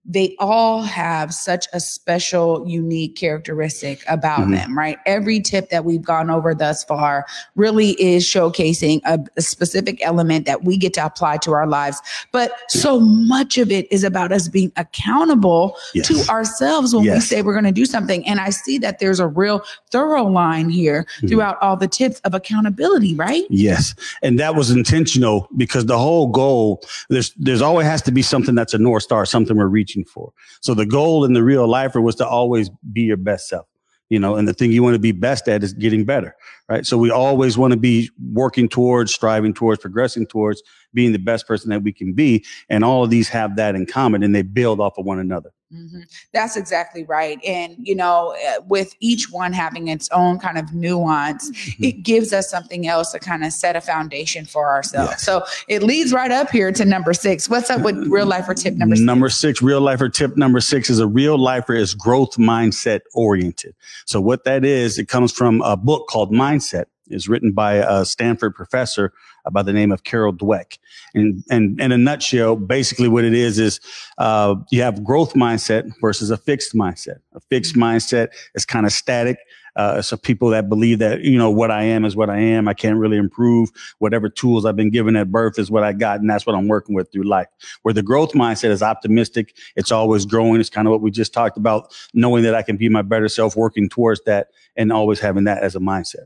they 0.08 0.36
all 0.38 0.84
have 0.84 1.34
such 1.34 1.66
a 1.74 1.80
special, 1.80 2.68
unique 2.68 3.16
characteristic 3.16 4.04
about 4.08 4.42
mm-hmm. 4.42 4.52
them, 4.52 4.78
right? 4.78 5.00
Every 5.06 5.40
tip 5.40 5.70
that 5.70 5.84
we've 5.84 6.02
gone 6.02 6.30
over 6.30 6.54
thus 6.54 6.84
far 6.84 7.26
really 7.56 7.92
is 8.02 8.24
showcasing 8.24 9.02
a, 9.06 9.20
a, 9.36 9.42
specific 9.42 10.00
element 10.04 10.46
that 10.46 10.64
we 10.64 10.78
get 10.78 10.94
to 10.96 11.06
apply 11.06 11.38
to 11.38 11.54
our 11.54 11.66
lives. 11.66 12.02
But 12.32 12.52
so 12.68 13.00
much 13.00 13.58
of 13.58 13.72
it 13.72 13.92
is 13.92 14.04
about 14.04 14.32
us 14.32 14.48
being 14.48 14.72
accountable 14.76 15.76
yes. 15.94 16.08
to 16.08 16.32
ourselves 16.32 16.94
when 16.94 17.06
yes. 17.06 17.16
we 17.16 17.22
say 17.22 17.42
we're 17.42 17.54
going 17.54 17.66
to 17.66 17.72
do 17.72 17.86
something. 17.86 18.26
And 18.28 18.40
I 18.40 18.52
see 18.52 18.78
that 18.80 19.00
there's 19.00 19.20
a 19.20 19.28
real 19.28 19.64
thorough 19.90 20.26
line 20.26 20.70
here 20.70 21.04
mm-hmm. 21.18 21.28
throughout 21.28 21.58
all 21.62 21.78
the 21.78 21.88
tips 21.88 22.20
of 22.22 22.36
accountability, 22.36 23.16
right? 23.16 23.44
Yes. 23.50 23.96
And 24.22 24.40
that 24.40 24.56
was 24.56 24.70
intentional 24.70 25.48
because 25.58 25.86
the 25.88 25.98
whole 25.98 26.28
goal, 26.28 26.84
there's, 27.10 27.34
there's 27.38 27.62
always 27.62 27.88
has 27.88 28.02
to 28.04 28.12
be 28.12 28.22
something 28.22 28.54
that's 28.54 28.74
a 28.74 28.78
North 28.78 29.04
Star, 29.04 29.26
something 29.26 29.58
we're 29.58 29.68
reaching 29.68 29.95
reaching 29.96 30.06
for. 30.06 30.32
So 30.62 30.74
the 30.74 30.86
goal 30.86 31.26
in 31.26 31.34
the 31.34 31.44
real 31.44 31.68
lifer 31.68 32.02
was 32.02 32.16
to 32.16 32.28
always 32.28 32.70
be 32.92 33.02
your 33.02 33.18
best 33.18 33.48
self, 33.48 33.68
you 34.10 34.20
know, 34.20 34.36
and 34.36 34.48
the 34.48 34.54
thing 34.54 34.72
you 34.72 34.84
want 34.84 34.96
to 34.96 35.00
be 35.00 35.12
best 35.12 35.48
at 35.48 35.64
is 35.64 35.74
getting 35.74 36.06
better, 36.06 36.36
right? 36.70 36.86
So 36.86 36.98
we 36.98 37.12
always 37.12 37.58
want 37.58 37.72
to 37.72 37.80
be 37.80 38.10
working 38.32 38.70
towards, 38.70 39.14
striving 39.14 39.54
towards, 39.54 39.82
progressing 39.82 40.28
towards 40.28 40.62
being 40.94 41.12
the 41.12 41.20
best 41.20 41.48
person 41.48 41.70
that 41.70 41.84
we 41.84 41.92
can 41.92 42.14
be. 42.14 42.46
And 42.70 42.84
all 42.84 43.04
of 43.04 43.10
these 43.10 43.30
have 43.30 43.56
that 43.58 43.76
in 43.76 43.86
common 43.86 44.24
and 44.24 44.36
they 44.36 44.44
build 44.44 44.80
off 44.80 44.98
of 44.98 45.06
one 45.06 45.20
another. 45.20 45.52
Mm-hmm. 45.76 46.02
That's 46.34 46.56
exactly 46.56 47.04
right. 47.04 47.44
And, 47.46 47.76
you 47.80 47.96
know, 47.96 48.36
uh, 48.48 48.62
with 48.68 48.96
each 49.00 49.30
one 49.32 49.52
having 49.52 49.90
its 49.90 50.10
own 50.10 50.40
kind 50.40 50.58
of 50.58 50.74
nuance, 50.74 51.52
mm-hmm. 51.52 51.84
it 51.84 52.04
gives 52.04 52.32
us 52.32 52.50
something 52.50 52.88
else 52.88 53.12
to 53.12 53.20
kind 53.20 53.44
of 53.44 53.52
set 53.52 53.76
a 53.76 53.82
foundation 53.82 54.46
for 54.46 54.70
ourselves. 54.70 55.12
Yes. 55.12 55.24
So 55.24 55.44
it 55.68 55.84
leads 55.84 56.14
right 56.14 56.32
up 56.32 56.50
here 56.50 56.72
to 56.72 56.86
number 56.86 57.14
six. 57.14 57.50
What's 57.50 57.70
up 57.70 57.82
with 57.82 57.98
real 58.08 58.26
lifer 58.26 58.54
tip 58.54 58.76
number 58.76 58.96
six? 58.96 59.06
Number 59.06 59.30
six, 59.30 59.62
real 59.62 59.82
lifer 59.82 60.10
tip 60.10 60.38
number 60.38 60.62
six 60.62 60.90
is 60.90 61.00
a 61.00 61.08
real 61.08 61.38
lifer 61.38 61.74
is 61.74 61.94
growth 61.94 62.38
mindset 62.38 63.02
oriented. 63.14 63.76
So 64.06 64.22
what 64.22 64.46
that 64.46 64.64
is, 64.64 64.98
it 64.98 65.08
comes 65.08 65.32
from 65.32 65.62
a 65.62 65.76
book 65.76 66.08
called 66.08 66.32
Mindset. 66.32 66.86
It's 67.08 67.28
written 67.28 67.52
by 67.52 67.76
a 67.76 68.06
Stanford 68.06 68.56
professor 68.56 69.14
by 69.52 69.62
the 69.62 69.74
name 69.74 69.92
of 69.92 70.04
Carol 70.04 70.34
Dweck. 70.34 70.78
And, 71.14 71.44
and 71.50 71.80
in 71.80 71.92
a 71.92 71.98
nutshell, 71.98 72.56
basically 72.56 73.08
what 73.08 73.24
it 73.24 73.34
is, 73.34 73.60
is, 73.60 73.80
uh, 74.18 74.56
you 74.72 74.82
have 74.82 75.04
growth 75.04 75.34
mindset 75.34 75.92
versus 76.02 76.32
a 76.32 76.38
fixed 76.38 76.74
mindset. 76.74 77.20
A 77.34 77.40
fixed 77.40 77.76
mindset 77.76 78.30
is 78.56 78.66
kind 78.66 78.86
of 78.86 78.92
static. 78.92 79.38
Uh, 79.76 80.02
so 80.02 80.16
people 80.16 80.50
that 80.50 80.70
believe 80.70 81.00
that, 81.00 81.22
you 81.22 81.38
know, 81.38 81.50
what 81.50 81.70
I 81.70 81.84
am 81.84 82.06
is 82.06 82.16
what 82.16 82.30
I 82.30 82.38
am. 82.38 82.68
I 82.68 82.74
can't 82.74 82.98
really 82.98 83.18
improve. 83.18 83.70
Whatever 84.00 84.30
tools 84.30 84.66
I've 84.66 84.78
been 84.78 84.90
given 84.90 85.18
at 85.18 85.32
birth 85.32 85.60
is 85.60 85.70
what 85.70 85.84
I 85.84 85.92
got. 85.92 86.22
And 86.22 86.30
that's 86.30 86.46
what 86.46 86.56
I'm 86.56 86.70
working 86.70 86.96
with 86.96 87.12
through 87.12 87.24
life. 87.24 87.48
Where 87.82 87.94
the 87.94 88.02
growth 88.02 88.32
mindset 88.32 88.70
is 88.70 88.82
optimistic. 88.82 89.56
It's 89.76 89.92
always 89.92 90.26
growing. 90.26 90.62
It's 90.62 90.70
kind 90.70 90.88
of 90.88 90.92
what 90.92 91.02
we 91.02 91.12
just 91.12 91.34
talked 91.34 91.58
about, 91.58 91.94
knowing 92.14 92.44
that 92.44 92.56
I 92.56 92.62
can 92.62 92.78
be 92.78 92.88
my 92.88 93.02
better 93.02 93.28
self, 93.28 93.58
working 93.58 93.90
towards 93.90 94.22
that 94.26 94.48
and 94.78 94.94
always 94.94 95.20
having 95.20 95.44
that 95.44 95.62
as 95.62 95.76
a 95.76 95.80
mindset 95.80 96.26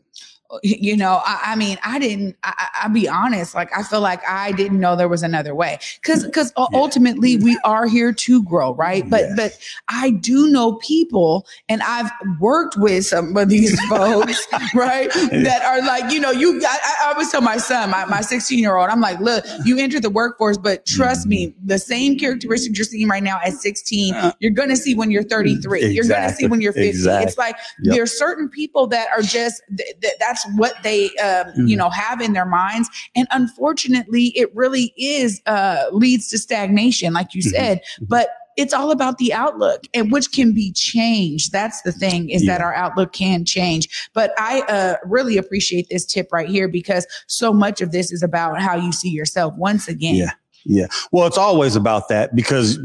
you 0.63 0.97
know 0.97 1.21
I, 1.23 1.41
I, 1.47 1.55
mean 1.55 1.77
i 1.83 1.99
didn't 1.99 2.35
I, 2.43 2.87
will 2.87 2.93
be 2.93 3.07
honest 3.07 3.53
like 3.53 3.69
i 3.77 3.83
feel 3.83 4.01
like 4.01 4.21
i 4.27 4.51
didn't 4.51 4.79
know 4.79 4.95
there 4.95 5.07
was 5.07 5.21
another 5.21 5.53
way 5.53 5.77
because 6.01 6.25
because 6.25 6.51
yeah. 6.57 6.65
ultimately 6.73 7.37
we 7.37 7.59
are 7.63 7.85
here 7.85 8.11
to 8.11 8.43
grow 8.43 8.73
right 8.73 9.07
but 9.07 9.21
yes. 9.21 9.35
but 9.35 9.59
i 9.89 10.09
do 10.09 10.47
know 10.47 10.75
people 10.75 11.45
and 11.67 11.83
i've 11.83 12.09
worked 12.39 12.77
with 12.77 13.05
some 13.05 13.37
of 13.37 13.49
these 13.49 13.79
folks 13.89 14.47
right 14.73 15.11
that 15.13 15.61
are 15.63 15.81
like 15.85 16.11
you 16.11 16.19
know 16.19 16.31
you 16.31 16.59
i, 16.65 16.79
I 17.01 17.11
always 17.11 17.29
tell 17.29 17.41
my 17.41 17.57
son 17.57 17.91
my, 17.91 18.05
my 18.05 18.21
16 18.21 18.57
year 18.57 18.75
old 18.75 18.89
i'm 18.89 19.01
like 19.01 19.19
look 19.19 19.45
you 19.65 19.77
entered 19.77 20.01
the 20.01 20.09
workforce 20.09 20.57
but 20.57 20.83
trust 20.87 21.21
mm-hmm. 21.21 21.29
me 21.29 21.55
the 21.63 21.77
same 21.77 22.17
characteristics 22.17 22.75
you're 22.75 22.85
seeing 22.85 23.07
right 23.07 23.23
now 23.23 23.39
at 23.45 23.53
16 23.53 24.15
uh, 24.15 24.31
you're 24.39 24.51
gonna 24.51 24.75
see 24.75 24.95
when 24.95 25.11
you're 25.11 25.21
33 25.21 25.79
exactly. 25.79 25.93
you're 25.93 26.05
gonna 26.05 26.33
see 26.33 26.47
when 26.47 26.59
you're 26.59 26.73
50 26.73 26.89
exactly. 26.89 27.27
it's 27.27 27.37
like 27.37 27.55
yep. 27.83 27.95
there's 27.95 28.17
certain 28.17 28.49
people 28.49 28.87
that 28.87 29.09
are 29.15 29.21
just 29.21 29.61
th- 29.77 29.99
th- 30.01 30.13
that's 30.19 30.38
that's 30.39 30.57
what 30.57 30.75
they 30.83 31.05
um, 31.17 31.47
mm-hmm. 31.47 31.67
you 31.67 31.75
know 31.75 31.89
have 31.89 32.21
in 32.21 32.33
their 32.33 32.45
minds 32.45 32.89
and 33.15 33.27
unfortunately 33.31 34.27
it 34.35 34.53
really 34.55 34.93
is 34.97 35.41
uh, 35.45 35.85
leads 35.91 36.29
to 36.29 36.37
stagnation 36.37 37.13
like 37.13 37.33
you 37.33 37.41
mm-hmm. 37.41 37.55
said 37.55 37.77
mm-hmm. 37.79 38.05
but 38.07 38.29
it's 38.57 38.73
all 38.73 38.91
about 38.91 39.17
the 39.19 39.33
outlook 39.33 39.83
and 39.93 40.11
which 40.11 40.31
can 40.31 40.53
be 40.53 40.71
changed 40.73 41.51
that's 41.51 41.81
the 41.83 41.91
thing 41.91 42.29
is 42.29 42.43
yeah. 42.43 42.53
that 42.53 42.61
our 42.61 42.73
outlook 42.73 43.13
can 43.13 43.45
change 43.45 44.09
but 44.13 44.31
i 44.37 44.61
uh, 44.61 44.95
really 45.05 45.37
appreciate 45.37 45.87
this 45.89 46.05
tip 46.05 46.27
right 46.31 46.49
here 46.49 46.67
because 46.67 47.07
so 47.27 47.53
much 47.53 47.81
of 47.81 47.91
this 47.91 48.11
is 48.11 48.23
about 48.23 48.59
how 48.61 48.75
you 48.75 48.91
see 48.91 49.09
yourself 49.09 49.53
once 49.57 49.87
again 49.87 50.15
yeah 50.15 50.31
Yeah. 50.65 50.87
Well, 51.13 51.25
it's 51.25 51.37
always 51.37 51.77
about 51.77 52.09
that 52.09 52.35
because 52.35 52.77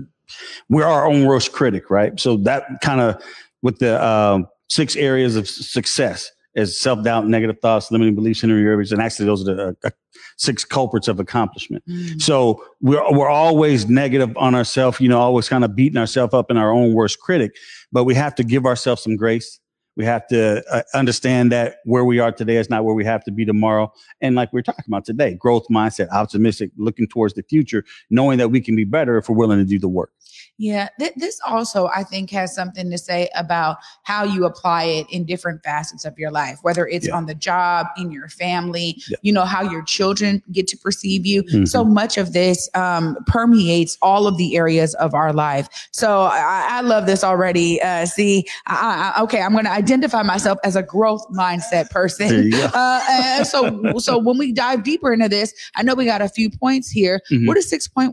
we're 0.68 0.86
our 0.86 1.06
own 1.08 1.26
worst 1.26 1.50
critic, 1.50 1.90
right? 1.90 2.18
So 2.20 2.36
that 2.38 2.80
kind 2.82 3.00
of 3.00 3.20
with 3.62 3.80
the 3.80 4.02
um, 4.02 4.46
six 4.68 4.96
areas 4.96 5.36
of 5.36 5.48
success 5.48 6.30
is 6.54 6.78
self 6.78 7.02
doubt, 7.02 7.26
negative 7.26 7.58
thoughts, 7.60 7.90
limiting 7.90 8.14
beliefs, 8.14 8.40
hindering 8.40 8.64
areas, 8.64 8.92
and 8.92 9.00
actually 9.00 9.26
those 9.26 9.46
are 9.46 9.54
the 9.54 9.76
uh, 9.84 9.90
six 10.36 10.64
culprits 10.64 11.08
of 11.08 11.20
accomplishment. 11.20 11.82
Mm. 11.88 12.20
So 12.20 12.62
we're 12.80 13.02
we're 13.12 13.28
always 13.28 13.88
negative 13.88 14.36
on 14.36 14.54
ourselves, 14.54 15.00
you 15.00 15.08
know, 15.08 15.18
always 15.18 15.48
kind 15.48 15.64
of 15.64 15.74
beating 15.74 15.98
ourselves 15.98 16.34
up 16.34 16.50
in 16.50 16.56
our 16.56 16.72
own 16.72 16.94
worst 16.94 17.20
critic. 17.20 17.56
But 17.92 18.04
we 18.04 18.14
have 18.14 18.34
to 18.36 18.44
give 18.44 18.66
ourselves 18.66 19.02
some 19.02 19.16
grace. 19.16 19.60
We 19.96 20.04
have 20.04 20.26
to 20.28 20.64
uh, 20.70 20.82
understand 20.94 21.52
that 21.52 21.76
where 21.84 22.04
we 22.04 22.18
are 22.18 22.32
today 22.32 22.56
is 22.56 22.68
not 22.68 22.84
where 22.84 22.94
we 22.94 23.04
have 23.04 23.24
to 23.24 23.30
be 23.30 23.44
tomorrow. 23.44 23.92
And 24.20 24.34
like 24.34 24.52
we 24.52 24.58
we're 24.58 24.62
talking 24.62 24.84
about 24.86 25.04
today, 25.04 25.34
growth 25.34 25.66
mindset, 25.70 26.08
optimistic, 26.10 26.70
looking 26.76 27.06
towards 27.06 27.34
the 27.34 27.42
future, 27.42 27.84
knowing 28.10 28.38
that 28.38 28.48
we 28.48 28.60
can 28.60 28.76
be 28.76 28.84
better 28.84 29.16
if 29.18 29.28
we're 29.28 29.36
willing 29.36 29.58
to 29.58 29.64
do 29.64 29.78
the 29.78 29.88
work. 29.88 30.10
Yeah, 30.56 30.88
th- 31.00 31.14
this 31.16 31.40
also, 31.44 31.88
I 31.88 32.04
think, 32.04 32.30
has 32.30 32.54
something 32.54 32.88
to 32.90 32.98
say 32.98 33.28
about 33.34 33.78
how 34.04 34.22
you 34.22 34.44
apply 34.44 34.84
it 34.84 35.06
in 35.10 35.24
different 35.24 35.64
facets 35.64 36.04
of 36.04 36.16
your 36.16 36.30
life, 36.30 36.60
whether 36.62 36.86
it's 36.86 37.08
yeah. 37.08 37.16
on 37.16 37.26
the 37.26 37.34
job, 37.34 37.88
in 37.96 38.12
your 38.12 38.28
family, 38.28 39.02
yeah. 39.08 39.16
you 39.22 39.32
know, 39.32 39.44
how 39.44 39.62
your 39.62 39.82
children 39.82 40.42
get 40.52 40.68
to 40.68 40.76
perceive 40.76 41.26
you. 41.26 41.42
Mm-hmm. 41.42 41.64
So 41.64 41.84
much 41.84 42.16
of 42.18 42.32
this 42.32 42.70
um, 42.74 43.16
permeates 43.26 43.98
all 44.00 44.28
of 44.28 44.36
the 44.36 44.56
areas 44.56 44.94
of 44.94 45.12
our 45.12 45.32
life. 45.32 45.88
So 45.90 46.22
I, 46.22 46.68
I 46.70 46.80
love 46.82 47.06
this 47.06 47.24
already. 47.24 47.82
Uh, 47.82 48.06
see, 48.06 48.46
I, 48.66 49.14
I, 49.16 49.22
okay, 49.22 49.42
I'm 49.42 49.52
going 49.52 49.64
to 49.64 49.72
identify 49.84 50.22
myself 50.22 50.58
as 50.64 50.76
a 50.76 50.82
growth 50.82 51.26
mindset 51.30 51.90
person. 51.90 52.52
Uh, 52.74 53.44
so, 53.44 53.98
so 53.98 54.18
when 54.18 54.36
we 54.38 54.52
dive 54.52 54.82
deeper 54.82 55.12
into 55.12 55.28
this, 55.28 55.54
I 55.76 55.82
know 55.82 55.94
we 55.94 56.04
got 56.04 56.22
a 56.22 56.28
few 56.28 56.50
points 56.50 56.90
here. 56.90 57.20
Mm-hmm. 57.30 57.46
What 57.46 57.56
is 57.56 57.70
6.1? 57.70 58.12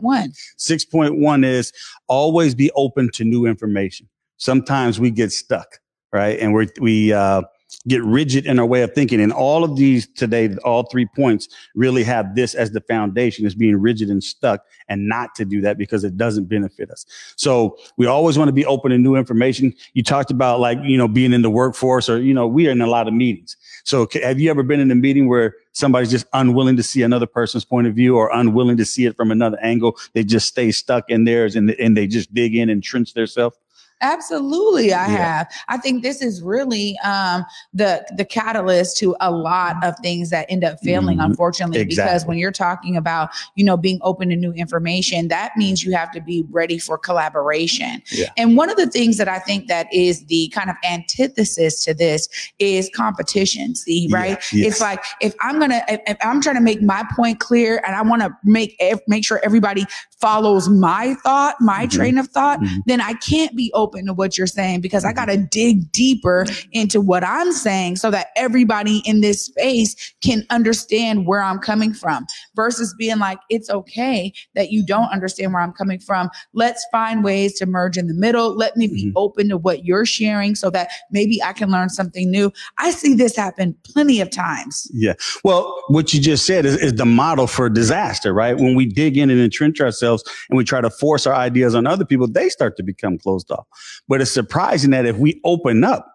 6.1 0.58 1.44
is 1.44 1.72
always 2.06 2.54
be 2.54 2.70
open 2.72 3.10
to 3.14 3.24
new 3.24 3.46
information. 3.46 4.08
Sometimes 4.36 5.00
we 5.00 5.10
get 5.10 5.32
stuck, 5.32 5.80
right? 6.12 6.38
And 6.38 6.52
we're, 6.52 6.68
we, 6.80 7.12
uh, 7.12 7.42
get 7.88 8.02
rigid 8.04 8.46
in 8.46 8.58
our 8.58 8.66
way 8.66 8.82
of 8.82 8.94
thinking. 8.94 9.20
And 9.20 9.32
all 9.32 9.64
of 9.64 9.76
these 9.76 10.06
today, 10.06 10.54
all 10.64 10.84
three 10.84 11.06
points 11.06 11.48
really 11.74 12.02
have 12.04 12.34
this 12.34 12.54
as 12.54 12.70
the 12.72 12.80
foundation 12.80 13.46
is 13.46 13.54
being 13.54 13.76
rigid 13.76 14.08
and 14.08 14.22
stuck 14.22 14.64
and 14.88 15.08
not 15.08 15.34
to 15.36 15.44
do 15.44 15.60
that 15.62 15.78
because 15.78 16.04
it 16.04 16.16
doesn't 16.16 16.44
benefit 16.44 16.90
us. 16.90 17.06
So 17.36 17.78
we 17.96 18.06
always 18.06 18.38
want 18.38 18.48
to 18.48 18.52
be 18.52 18.66
open 18.66 18.90
to 18.90 18.98
new 18.98 19.16
information. 19.16 19.74
You 19.94 20.02
talked 20.02 20.30
about 20.30 20.60
like, 20.60 20.78
you 20.82 20.96
know, 20.96 21.08
being 21.08 21.32
in 21.32 21.42
the 21.42 21.50
workforce 21.50 22.08
or, 22.08 22.20
you 22.20 22.34
know, 22.34 22.46
we 22.46 22.68
are 22.68 22.70
in 22.70 22.80
a 22.80 22.86
lot 22.86 23.08
of 23.08 23.14
meetings. 23.14 23.56
So 23.84 24.06
have 24.22 24.38
you 24.38 24.50
ever 24.50 24.62
been 24.62 24.80
in 24.80 24.90
a 24.90 24.94
meeting 24.94 25.28
where 25.28 25.54
somebody's 25.72 26.10
just 26.10 26.26
unwilling 26.32 26.76
to 26.76 26.82
see 26.82 27.02
another 27.02 27.26
person's 27.26 27.64
point 27.64 27.86
of 27.86 27.94
view 27.94 28.16
or 28.16 28.30
unwilling 28.32 28.76
to 28.76 28.84
see 28.84 29.06
it 29.06 29.16
from 29.16 29.30
another 29.30 29.58
angle? 29.60 29.96
They 30.12 30.24
just 30.24 30.46
stay 30.48 30.70
stuck 30.70 31.08
in 31.08 31.24
theirs 31.24 31.56
and, 31.56 31.70
and 31.72 31.96
they 31.96 32.06
just 32.06 32.32
dig 32.32 32.54
in 32.54 32.70
and 32.70 32.82
trench 32.82 33.14
themselves? 33.14 33.56
Absolutely, 34.02 34.92
I 34.92 35.06
yeah. 35.06 35.16
have. 35.16 35.52
I 35.68 35.78
think 35.78 36.02
this 36.02 36.20
is 36.20 36.42
really 36.42 36.98
um, 37.04 37.44
the 37.72 38.04
the 38.16 38.24
catalyst 38.24 38.96
to 38.98 39.14
a 39.20 39.30
lot 39.30 39.76
of 39.84 39.94
things 40.02 40.30
that 40.30 40.46
end 40.48 40.64
up 40.64 40.78
failing, 40.80 41.18
mm-hmm. 41.18 41.30
unfortunately. 41.30 41.80
Exactly. 41.80 42.10
Because 42.10 42.26
when 42.26 42.38
you're 42.38 42.52
talking 42.52 42.96
about 42.96 43.30
you 43.54 43.64
know 43.64 43.76
being 43.76 44.00
open 44.02 44.28
to 44.30 44.36
new 44.36 44.52
information, 44.52 45.28
that 45.28 45.52
means 45.56 45.84
you 45.84 45.92
have 45.92 46.10
to 46.12 46.20
be 46.20 46.44
ready 46.50 46.78
for 46.78 46.98
collaboration. 46.98 48.02
Yeah. 48.10 48.30
And 48.36 48.56
one 48.56 48.70
of 48.70 48.76
the 48.76 48.88
things 48.88 49.18
that 49.18 49.28
I 49.28 49.38
think 49.38 49.68
that 49.68 49.86
is 49.92 50.26
the 50.26 50.48
kind 50.48 50.68
of 50.68 50.76
antithesis 50.84 51.84
to 51.84 51.94
this 51.94 52.28
is 52.58 52.90
competition. 52.94 53.74
See, 53.74 54.08
right? 54.10 54.30
Yeah. 54.52 54.64
Yes. 54.64 54.72
It's 54.72 54.80
like 54.80 55.04
if 55.20 55.34
I'm 55.40 55.60
gonna 55.60 55.82
if, 55.88 56.00
if 56.06 56.16
I'm 56.22 56.40
trying 56.40 56.56
to 56.56 56.60
make 56.60 56.82
my 56.82 57.06
point 57.14 57.38
clear 57.38 57.80
and 57.86 57.94
I 57.94 58.02
want 58.02 58.22
to 58.22 58.36
make 58.44 58.80
make 59.06 59.24
sure 59.24 59.40
everybody 59.44 59.86
follows 60.20 60.68
my 60.68 61.14
thought, 61.22 61.56
my 61.60 61.86
mm-hmm. 61.86 61.96
train 61.98 62.18
of 62.18 62.28
thought, 62.28 62.60
mm-hmm. 62.60 62.78
then 62.86 63.00
I 63.00 63.14
can't 63.14 63.54
be 63.56 63.70
open 63.74 63.91
to 64.06 64.12
what 64.12 64.36
you're 64.36 64.46
saying 64.46 64.80
because 64.80 65.04
I 65.04 65.08
mm-hmm. 65.08 65.16
got 65.16 65.24
to 65.26 65.36
dig 65.36 65.92
deeper 65.92 66.46
into 66.72 67.00
what 67.00 67.24
I'm 67.24 67.52
saying 67.52 67.96
so 67.96 68.10
that 68.10 68.28
everybody 68.36 69.02
in 69.04 69.20
this 69.20 69.44
space 69.44 70.14
can 70.22 70.44
understand 70.50 71.26
where 71.26 71.42
I'm 71.42 71.58
coming 71.58 71.92
from 71.92 72.26
versus 72.54 72.94
being 72.98 73.18
like, 73.18 73.38
it's 73.50 73.70
okay 73.70 74.32
that 74.54 74.70
you 74.70 74.84
don't 74.84 75.08
understand 75.10 75.52
where 75.52 75.62
I'm 75.62 75.72
coming 75.72 75.98
from. 75.98 76.30
Let's 76.52 76.84
find 76.90 77.22
ways 77.22 77.58
to 77.58 77.66
merge 77.66 77.96
in 77.96 78.06
the 78.06 78.14
middle. 78.14 78.56
Let 78.56 78.76
me 78.76 78.86
be 78.86 79.06
mm-hmm. 79.06 79.16
open 79.16 79.48
to 79.50 79.56
what 79.58 79.84
you're 79.84 80.06
sharing 80.06 80.54
so 80.54 80.70
that 80.70 80.90
maybe 81.10 81.42
I 81.42 81.52
can 81.52 81.70
learn 81.70 81.88
something 81.88 82.30
new. 82.30 82.52
I 82.78 82.90
see 82.90 83.14
this 83.14 83.36
happen 83.36 83.76
plenty 83.84 84.20
of 84.20 84.30
times. 84.30 84.90
Yeah. 84.92 85.14
Well, 85.44 85.82
what 85.88 86.14
you 86.14 86.20
just 86.20 86.46
said 86.46 86.64
is, 86.64 86.76
is 86.76 86.94
the 86.94 87.04
model 87.04 87.46
for 87.46 87.68
disaster, 87.68 88.32
right? 88.32 88.56
When 88.56 88.74
we 88.74 88.86
dig 88.86 89.16
in 89.16 89.30
and 89.30 89.40
entrench 89.40 89.80
ourselves 89.80 90.22
and 90.50 90.56
we 90.56 90.64
try 90.64 90.80
to 90.80 90.90
force 90.90 91.26
our 91.26 91.34
ideas 91.34 91.74
on 91.74 91.86
other 91.86 92.04
people, 92.04 92.28
they 92.28 92.48
start 92.48 92.76
to 92.76 92.82
become 92.82 93.18
closed 93.18 93.50
off. 93.50 93.66
But 94.08 94.20
it's 94.20 94.30
surprising 94.30 94.90
that 94.90 95.06
if 95.06 95.16
we 95.16 95.40
open 95.44 95.84
up 95.84 96.06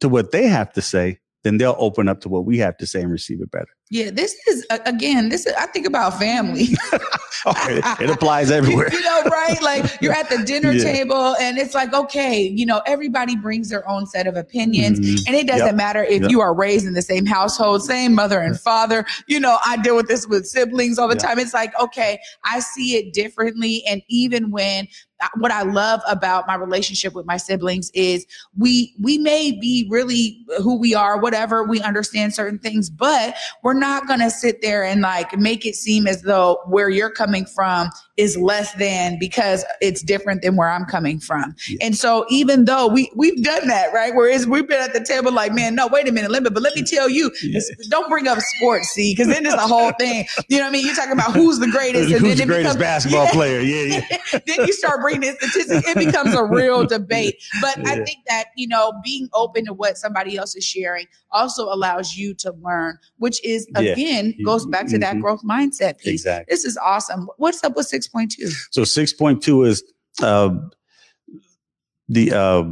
to 0.00 0.08
what 0.08 0.32
they 0.32 0.46
have 0.46 0.72
to 0.74 0.82
say, 0.82 1.18
then 1.44 1.58
they'll 1.58 1.76
open 1.78 2.08
up 2.08 2.20
to 2.22 2.28
what 2.28 2.44
we 2.44 2.58
have 2.58 2.76
to 2.78 2.86
say 2.86 3.00
and 3.00 3.10
receive 3.10 3.40
it 3.40 3.50
better. 3.50 3.68
Yeah, 3.90 4.10
this 4.10 4.34
is 4.48 4.66
again. 4.70 5.28
This 5.28 5.46
is 5.46 5.52
I 5.54 5.66
think 5.66 5.86
about 5.86 6.18
family. 6.18 6.68
okay, 7.46 7.80
it 8.00 8.10
applies 8.10 8.50
everywhere. 8.50 8.88
you 8.92 9.00
know, 9.00 9.22
right? 9.24 9.60
Like 9.62 10.00
you're 10.00 10.12
at 10.12 10.28
the 10.28 10.42
dinner 10.44 10.72
yeah. 10.72 10.84
table, 10.84 11.36
and 11.40 11.58
it's 11.58 11.74
like, 11.74 11.92
okay, 11.92 12.40
you 12.40 12.66
know, 12.66 12.82
everybody 12.86 13.36
brings 13.36 13.68
their 13.68 13.88
own 13.88 14.06
set 14.06 14.26
of 14.26 14.36
opinions, 14.36 15.00
mm-hmm. 15.00 15.24
and 15.26 15.36
it 15.36 15.46
doesn't 15.46 15.66
yep. 15.66 15.74
matter 15.74 16.04
if 16.04 16.22
yep. 16.22 16.30
you 16.30 16.40
are 16.40 16.54
raised 16.54 16.86
in 16.86 16.94
the 16.94 17.02
same 17.02 17.26
household, 17.26 17.82
same 17.82 18.14
mother 18.14 18.40
and 18.40 18.58
father. 18.58 19.04
You 19.26 19.40
know, 19.40 19.58
I 19.64 19.76
deal 19.76 19.96
with 19.96 20.08
this 20.08 20.26
with 20.26 20.46
siblings 20.46 20.98
all 20.98 21.08
the 21.08 21.14
yep. 21.14 21.22
time. 21.22 21.38
It's 21.38 21.54
like, 21.54 21.78
okay, 21.80 22.18
I 22.44 22.60
see 22.60 22.96
it 22.96 23.12
differently, 23.12 23.84
and 23.86 24.02
even 24.08 24.50
when 24.50 24.88
what 25.38 25.50
I 25.50 25.62
love 25.62 26.00
about 26.06 26.46
my 26.46 26.54
relationship 26.54 27.14
with 27.14 27.26
my 27.26 27.36
siblings 27.36 27.90
is 27.94 28.26
we 28.56 28.94
we 29.00 29.18
may 29.18 29.52
be 29.52 29.86
really 29.90 30.44
who 30.58 30.78
we 30.78 30.94
are, 30.94 31.18
whatever. 31.18 31.64
We 31.64 31.80
understand 31.80 32.34
certain 32.34 32.58
things, 32.58 32.90
but 32.90 33.34
we're 33.62 33.74
not 33.74 34.06
going 34.06 34.20
to 34.20 34.30
sit 34.30 34.60
there 34.62 34.84
and 34.84 35.00
like 35.00 35.36
make 35.38 35.64
it 35.64 35.74
seem 35.74 36.06
as 36.06 36.22
though 36.22 36.60
where 36.66 36.88
you're 36.88 37.10
coming 37.10 37.25
from 37.54 37.90
is 38.16 38.36
less 38.36 38.72
than 38.74 39.18
because 39.18 39.64
it's 39.80 40.02
different 40.02 40.42
than 40.42 40.56
where 40.56 40.70
I'm 40.70 40.84
coming 40.84 41.20
from. 41.20 41.54
Yeah. 41.68 41.78
And 41.82 41.96
so 41.96 42.24
even 42.30 42.64
though 42.64 42.86
we 42.86 43.10
we've 43.14 43.42
done 43.42 43.68
that, 43.68 43.92
right? 43.92 44.14
Whereas 44.14 44.46
we've 44.46 44.66
been 44.66 44.80
at 44.80 44.92
the 44.92 45.04
table 45.04 45.32
like, 45.32 45.52
man, 45.52 45.74
no, 45.74 45.86
wait 45.86 46.08
a 46.08 46.12
minute, 46.12 46.30
let 46.30 46.42
me, 46.42 46.50
but 46.50 46.62
let 46.62 46.74
me 46.74 46.82
tell 46.82 47.08
you, 47.08 47.30
yeah. 47.42 47.60
don't 47.90 48.08
bring 48.08 48.26
up 48.28 48.38
sports, 48.38 48.88
see, 48.88 49.12
because 49.12 49.28
then 49.28 49.44
it's 49.44 49.54
a 49.54 49.58
whole 49.58 49.92
thing. 49.98 50.26
You 50.48 50.58
know 50.58 50.64
what 50.64 50.68
I 50.68 50.72
mean? 50.72 50.86
You're 50.86 50.94
talking 50.94 51.12
about 51.12 51.32
who's 51.34 51.58
the 51.58 51.68
greatest, 51.68 52.10
and 52.10 52.20
who's 52.20 52.38
then 52.38 52.48
the 52.48 52.54
greatest 52.54 52.78
becomes, 52.78 53.04
basketball 53.04 53.24
yeah. 53.24 53.32
player? 53.32 53.60
Yeah, 53.60 54.02
yeah. 54.32 54.38
then 54.46 54.66
you 54.66 54.72
start 54.72 55.00
bringing 55.00 55.24
in 55.28 55.36
statistics, 55.36 55.88
it 55.88 55.98
becomes 55.98 56.34
a 56.34 56.44
real 56.44 56.86
debate. 56.86 57.36
But 57.60 57.78
I 57.86 57.96
think 57.96 58.18
that 58.28 58.46
you 58.56 58.68
know, 58.68 58.92
being 59.04 59.28
open 59.34 59.66
to 59.66 59.72
what 59.72 59.98
somebody 59.98 60.36
else 60.36 60.56
is 60.56 60.64
sharing 60.64 61.06
also 61.30 61.64
allows 61.64 62.16
you 62.16 62.34
to 62.34 62.52
learn, 62.62 62.98
which 63.18 63.44
is 63.44 63.66
again 63.74 64.34
goes 64.44 64.66
back 64.66 64.86
to 64.86 64.92
mm-hmm. 64.92 65.00
that 65.00 65.20
growth 65.20 65.42
mindset 65.42 65.98
piece. 65.98 66.22
Exactly. 66.22 66.52
This 66.52 66.64
is 66.64 66.76
awesome. 66.78 67.15
What's 67.36 67.62
up 67.64 67.76
with 67.76 67.90
6.2? 67.90 68.52
So 68.70 68.82
6.2 68.82 69.66
is 69.66 69.82
uh, 70.22 70.50
the 72.08 72.32
uh, 72.32 72.64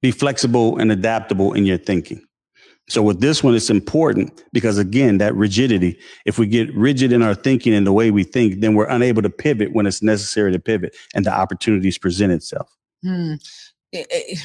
be 0.00 0.10
flexible 0.10 0.78
and 0.78 0.92
adaptable 0.92 1.52
in 1.52 1.66
your 1.66 1.78
thinking. 1.78 2.24
So 2.88 3.02
with 3.02 3.20
this 3.20 3.44
one, 3.44 3.54
it's 3.54 3.68
important 3.68 4.42
because 4.52 4.78
again, 4.78 5.18
that 5.18 5.34
rigidity, 5.34 5.98
if 6.24 6.38
we 6.38 6.46
get 6.46 6.74
rigid 6.74 7.12
in 7.12 7.22
our 7.22 7.34
thinking 7.34 7.74
and 7.74 7.86
the 7.86 7.92
way 7.92 8.10
we 8.10 8.24
think, 8.24 8.60
then 8.60 8.74
we're 8.74 8.88
unable 8.88 9.20
to 9.20 9.30
pivot 9.30 9.74
when 9.74 9.86
it's 9.86 10.02
necessary 10.02 10.52
to 10.52 10.58
pivot 10.58 10.96
and 11.14 11.26
the 11.26 11.32
opportunities 11.32 11.98
present 11.98 12.32
itself. 12.32 12.74
Hmm. 13.02 13.34
It, 13.92 14.06
it, 14.10 14.38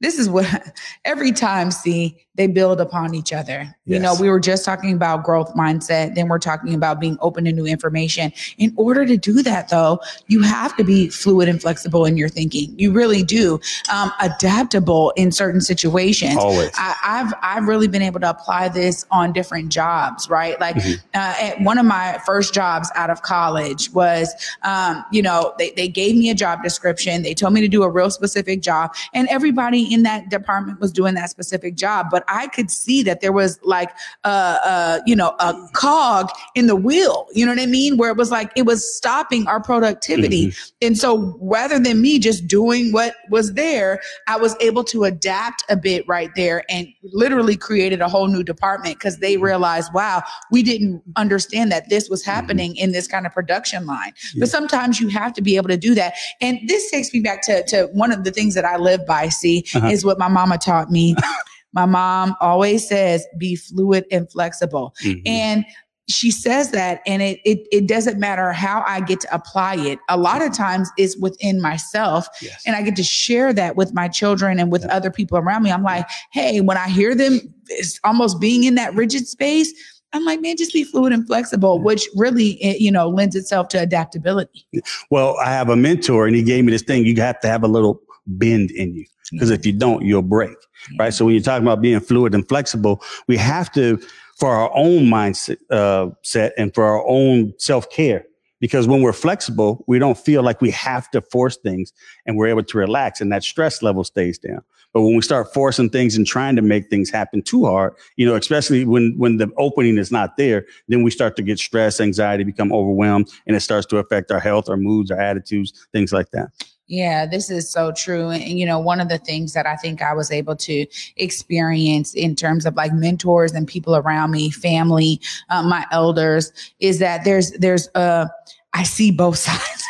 this 0.00 0.18
is 0.18 0.28
what 0.28 0.46
every 1.04 1.32
time 1.32 1.70
see 1.70 2.24
they 2.34 2.46
build 2.46 2.80
upon 2.80 3.14
each 3.14 3.32
other. 3.32 3.74
Yes. 3.84 3.96
You 3.96 3.98
know, 3.98 4.14
we 4.18 4.30
were 4.30 4.40
just 4.40 4.64
talking 4.64 4.94
about 4.94 5.22
growth 5.22 5.54
mindset, 5.54 6.14
then 6.14 6.28
we're 6.28 6.38
talking 6.38 6.74
about 6.74 6.98
being 6.98 7.18
open 7.20 7.44
to 7.44 7.52
new 7.52 7.66
information. 7.66 8.32
In 8.56 8.72
order 8.76 9.04
to 9.04 9.16
do 9.16 9.42
that, 9.42 9.68
though, 9.68 10.00
you 10.28 10.40
have 10.42 10.74
to 10.76 10.84
be 10.84 11.08
fluid 11.08 11.48
and 11.48 11.60
flexible 11.60 12.06
in 12.06 12.16
your 12.16 12.30
thinking. 12.30 12.74
You 12.78 12.92
really 12.92 13.22
do. 13.22 13.60
Um, 13.92 14.12
adaptable 14.20 15.12
in 15.16 15.30
certain 15.30 15.60
situations. 15.60 16.36
Always. 16.38 16.70
I, 16.78 16.94
have 17.02 17.34
I've 17.42 17.68
really 17.68 17.88
been 17.88 18.02
able 18.02 18.20
to 18.20 18.30
apply 18.30 18.68
this 18.68 19.04
on 19.10 19.32
different 19.32 19.70
jobs, 19.70 20.30
right? 20.30 20.58
Like 20.58 20.76
mm-hmm. 20.76 20.92
uh, 21.14 21.34
at 21.38 21.60
one 21.60 21.76
of 21.76 21.84
my 21.84 22.18
first 22.24 22.54
jobs 22.54 22.90
out 22.94 23.10
of 23.10 23.22
college 23.22 23.92
was, 23.92 24.32
um, 24.62 25.04
you 25.12 25.20
know, 25.20 25.54
they, 25.58 25.72
they 25.72 25.88
gave 25.88 26.16
me 26.16 26.30
a 26.30 26.34
job 26.34 26.62
description. 26.62 27.22
They 27.22 27.34
told 27.34 27.52
me 27.52 27.60
to 27.60 27.68
do 27.68 27.82
a 27.82 27.90
real 27.90 28.10
specific 28.10 28.62
job, 28.62 28.94
and 29.12 29.28
everybody 29.28 29.92
in 29.92 30.02
that 30.04 30.30
department 30.30 30.80
was 30.80 30.92
doing 30.92 31.14
that 31.14 31.28
specific 31.28 31.74
job, 31.74 32.06
but 32.10 32.21
but 32.22 32.34
I 32.34 32.46
could 32.48 32.70
see 32.70 33.02
that 33.02 33.20
there 33.20 33.32
was 33.32 33.58
like, 33.62 33.90
a, 34.24 34.28
uh, 34.28 35.00
you 35.06 35.16
know, 35.16 35.34
a 35.40 35.54
cog 35.72 36.30
in 36.54 36.66
the 36.66 36.76
wheel, 36.76 37.26
you 37.32 37.44
know 37.44 37.52
what 37.52 37.60
I 37.60 37.66
mean? 37.66 37.96
Where 37.96 38.10
it 38.10 38.16
was 38.16 38.30
like, 38.30 38.52
it 38.56 38.62
was 38.62 38.96
stopping 38.96 39.46
our 39.46 39.60
productivity. 39.60 40.48
Mm-hmm. 40.48 40.86
And 40.86 40.98
so 40.98 41.36
rather 41.40 41.78
than 41.78 42.00
me 42.00 42.18
just 42.18 42.46
doing 42.46 42.92
what 42.92 43.14
was 43.30 43.54
there, 43.54 44.00
I 44.28 44.36
was 44.36 44.56
able 44.60 44.84
to 44.84 45.04
adapt 45.04 45.64
a 45.68 45.76
bit 45.76 46.06
right 46.06 46.30
there 46.36 46.64
and 46.68 46.86
literally 47.02 47.56
created 47.56 48.00
a 48.00 48.08
whole 48.08 48.28
new 48.28 48.42
department 48.42 48.98
because 48.98 49.18
they 49.18 49.34
mm-hmm. 49.34 49.44
realized, 49.44 49.92
wow, 49.92 50.22
we 50.50 50.62
didn't 50.62 51.02
understand 51.16 51.72
that 51.72 51.88
this 51.88 52.08
was 52.08 52.22
mm-hmm. 52.22 52.30
happening 52.30 52.70
mm-hmm. 52.72 52.84
in 52.84 52.92
this 52.92 53.08
kind 53.08 53.26
of 53.26 53.32
production 53.32 53.86
line. 53.86 54.12
Yeah. 54.34 54.40
But 54.40 54.50
sometimes 54.50 55.00
you 55.00 55.08
have 55.08 55.32
to 55.34 55.42
be 55.42 55.56
able 55.56 55.68
to 55.68 55.76
do 55.76 55.94
that. 55.94 56.14
And 56.40 56.58
this 56.68 56.90
takes 56.90 57.12
me 57.12 57.20
back 57.20 57.42
to, 57.42 57.64
to 57.68 57.86
one 57.92 58.12
of 58.12 58.24
the 58.24 58.30
things 58.30 58.54
that 58.54 58.64
I 58.64 58.76
live 58.76 59.06
by, 59.06 59.28
see, 59.28 59.64
uh-huh. 59.74 59.88
is 59.88 60.04
what 60.04 60.18
my 60.18 60.28
mama 60.28 60.58
taught 60.58 60.90
me. 60.90 61.16
my 61.72 61.86
mom 61.86 62.34
always 62.40 62.86
says, 62.86 63.26
be 63.38 63.56
fluid 63.56 64.04
and 64.10 64.30
flexible. 64.30 64.94
Mm-hmm. 65.04 65.26
And 65.26 65.64
she 66.08 66.30
says 66.30 66.72
that 66.72 67.00
and 67.06 67.22
it, 67.22 67.40
it 67.44 67.66
it 67.70 67.86
doesn't 67.86 68.18
matter 68.18 68.52
how 68.52 68.82
I 68.86 69.00
get 69.00 69.20
to 69.20 69.34
apply 69.34 69.76
it. 69.76 69.98
A 70.08 70.16
lot 70.16 70.42
of 70.42 70.52
times 70.52 70.90
it's 70.98 71.16
within 71.16 71.60
myself 71.60 72.26
yes. 72.42 72.62
and 72.66 72.74
I 72.74 72.82
get 72.82 72.96
to 72.96 73.04
share 73.04 73.52
that 73.52 73.76
with 73.76 73.94
my 73.94 74.08
children 74.08 74.58
and 74.58 74.70
with 74.70 74.82
yeah. 74.82 74.94
other 74.94 75.10
people 75.10 75.38
around 75.38 75.62
me. 75.62 75.70
I'm 75.70 75.84
like, 75.84 76.06
hey, 76.32 76.60
when 76.60 76.76
I 76.76 76.88
hear 76.88 77.14
them 77.14 77.40
it's 77.68 78.00
almost 78.04 78.40
being 78.40 78.64
in 78.64 78.74
that 78.74 78.94
rigid 78.94 79.28
space, 79.28 79.72
I'm 80.12 80.24
like, 80.24 80.40
man, 80.40 80.56
just 80.56 80.72
be 80.72 80.84
fluid 80.84 81.12
and 81.12 81.26
flexible, 81.26 81.80
which 81.80 82.08
really, 82.16 82.58
you 82.78 82.90
know, 82.90 83.08
lends 83.08 83.34
itself 83.36 83.68
to 83.68 83.78
adaptability. 83.80 84.66
Well, 85.10 85.36
I 85.38 85.50
have 85.50 85.68
a 85.68 85.76
mentor 85.76 86.26
and 86.26 86.36
he 86.36 86.42
gave 86.42 86.64
me 86.64 86.72
this 86.72 86.82
thing. 86.82 87.06
You 87.06 87.14
have 87.22 87.40
to 87.40 87.48
have 87.48 87.62
a 87.62 87.68
little 87.68 88.02
bend 88.38 88.70
in 88.70 88.94
you 88.94 89.06
because 89.32 89.50
if 89.50 89.64
you 89.66 89.72
don't, 89.72 90.04
you'll 90.04 90.22
break. 90.22 90.56
Right. 90.98 91.12
So 91.12 91.24
when 91.24 91.34
you're 91.34 91.42
talking 91.42 91.66
about 91.66 91.80
being 91.80 92.00
fluid 92.00 92.34
and 92.34 92.46
flexible, 92.46 93.02
we 93.26 93.36
have 93.36 93.72
to, 93.72 93.98
for 94.38 94.50
our 94.50 94.70
own 94.74 95.04
mindset 95.04 95.58
uh, 95.70 96.10
set 96.22 96.52
and 96.58 96.74
for 96.74 96.84
our 96.84 97.04
own 97.06 97.54
self 97.58 97.88
care, 97.90 98.24
because 98.60 98.86
when 98.86 99.00
we're 99.00 99.12
flexible, 99.12 99.84
we 99.86 99.98
don't 99.98 100.18
feel 100.18 100.42
like 100.42 100.60
we 100.60 100.70
have 100.70 101.10
to 101.12 101.20
force 101.20 101.56
things 101.56 101.92
and 102.26 102.36
we're 102.36 102.48
able 102.48 102.64
to 102.64 102.78
relax 102.78 103.20
and 103.20 103.32
that 103.32 103.42
stress 103.42 103.82
level 103.82 104.04
stays 104.04 104.38
down. 104.38 104.62
But 104.92 105.02
when 105.02 105.16
we 105.16 105.22
start 105.22 105.54
forcing 105.54 105.88
things 105.88 106.16
and 106.16 106.26
trying 106.26 106.54
to 106.56 106.62
make 106.62 106.90
things 106.90 107.08
happen 107.08 107.40
too 107.40 107.64
hard, 107.64 107.94
you 108.16 108.26
know, 108.26 108.34
especially 108.34 108.84
when, 108.84 109.14
when 109.16 109.38
the 109.38 109.50
opening 109.56 109.96
is 109.96 110.12
not 110.12 110.36
there, 110.36 110.66
then 110.88 111.02
we 111.02 111.10
start 111.10 111.34
to 111.36 111.42
get 111.42 111.58
stress, 111.58 111.98
anxiety, 111.98 112.44
become 112.44 112.72
overwhelmed, 112.72 113.30
and 113.46 113.56
it 113.56 113.60
starts 113.60 113.86
to 113.86 113.96
affect 113.96 114.30
our 114.30 114.40
health, 114.40 114.68
our 114.68 114.76
moods, 114.76 115.10
our 115.10 115.18
attitudes, 115.18 115.72
things 115.92 116.12
like 116.12 116.30
that. 116.32 116.50
Yeah, 116.92 117.24
this 117.24 117.48
is 117.48 117.70
so 117.70 117.90
true. 117.90 118.28
And, 118.28 118.42
you 118.42 118.66
know, 118.66 118.78
one 118.78 119.00
of 119.00 119.08
the 119.08 119.16
things 119.16 119.54
that 119.54 119.64
I 119.64 119.76
think 119.76 120.02
I 120.02 120.12
was 120.12 120.30
able 120.30 120.54
to 120.56 120.86
experience 121.16 122.12
in 122.12 122.36
terms 122.36 122.66
of 122.66 122.76
like 122.76 122.92
mentors 122.92 123.52
and 123.52 123.66
people 123.66 123.96
around 123.96 124.30
me, 124.30 124.50
family, 124.50 125.18
um, 125.48 125.70
my 125.70 125.86
elders, 125.90 126.52
is 126.80 126.98
that 126.98 127.24
there's, 127.24 127.52
there's, 127.52 127.88
uh, 127.94 128.26
I 128.74 128.82
see 128.82 129.10
both 129.10 129.38
sides. 129.38 129.84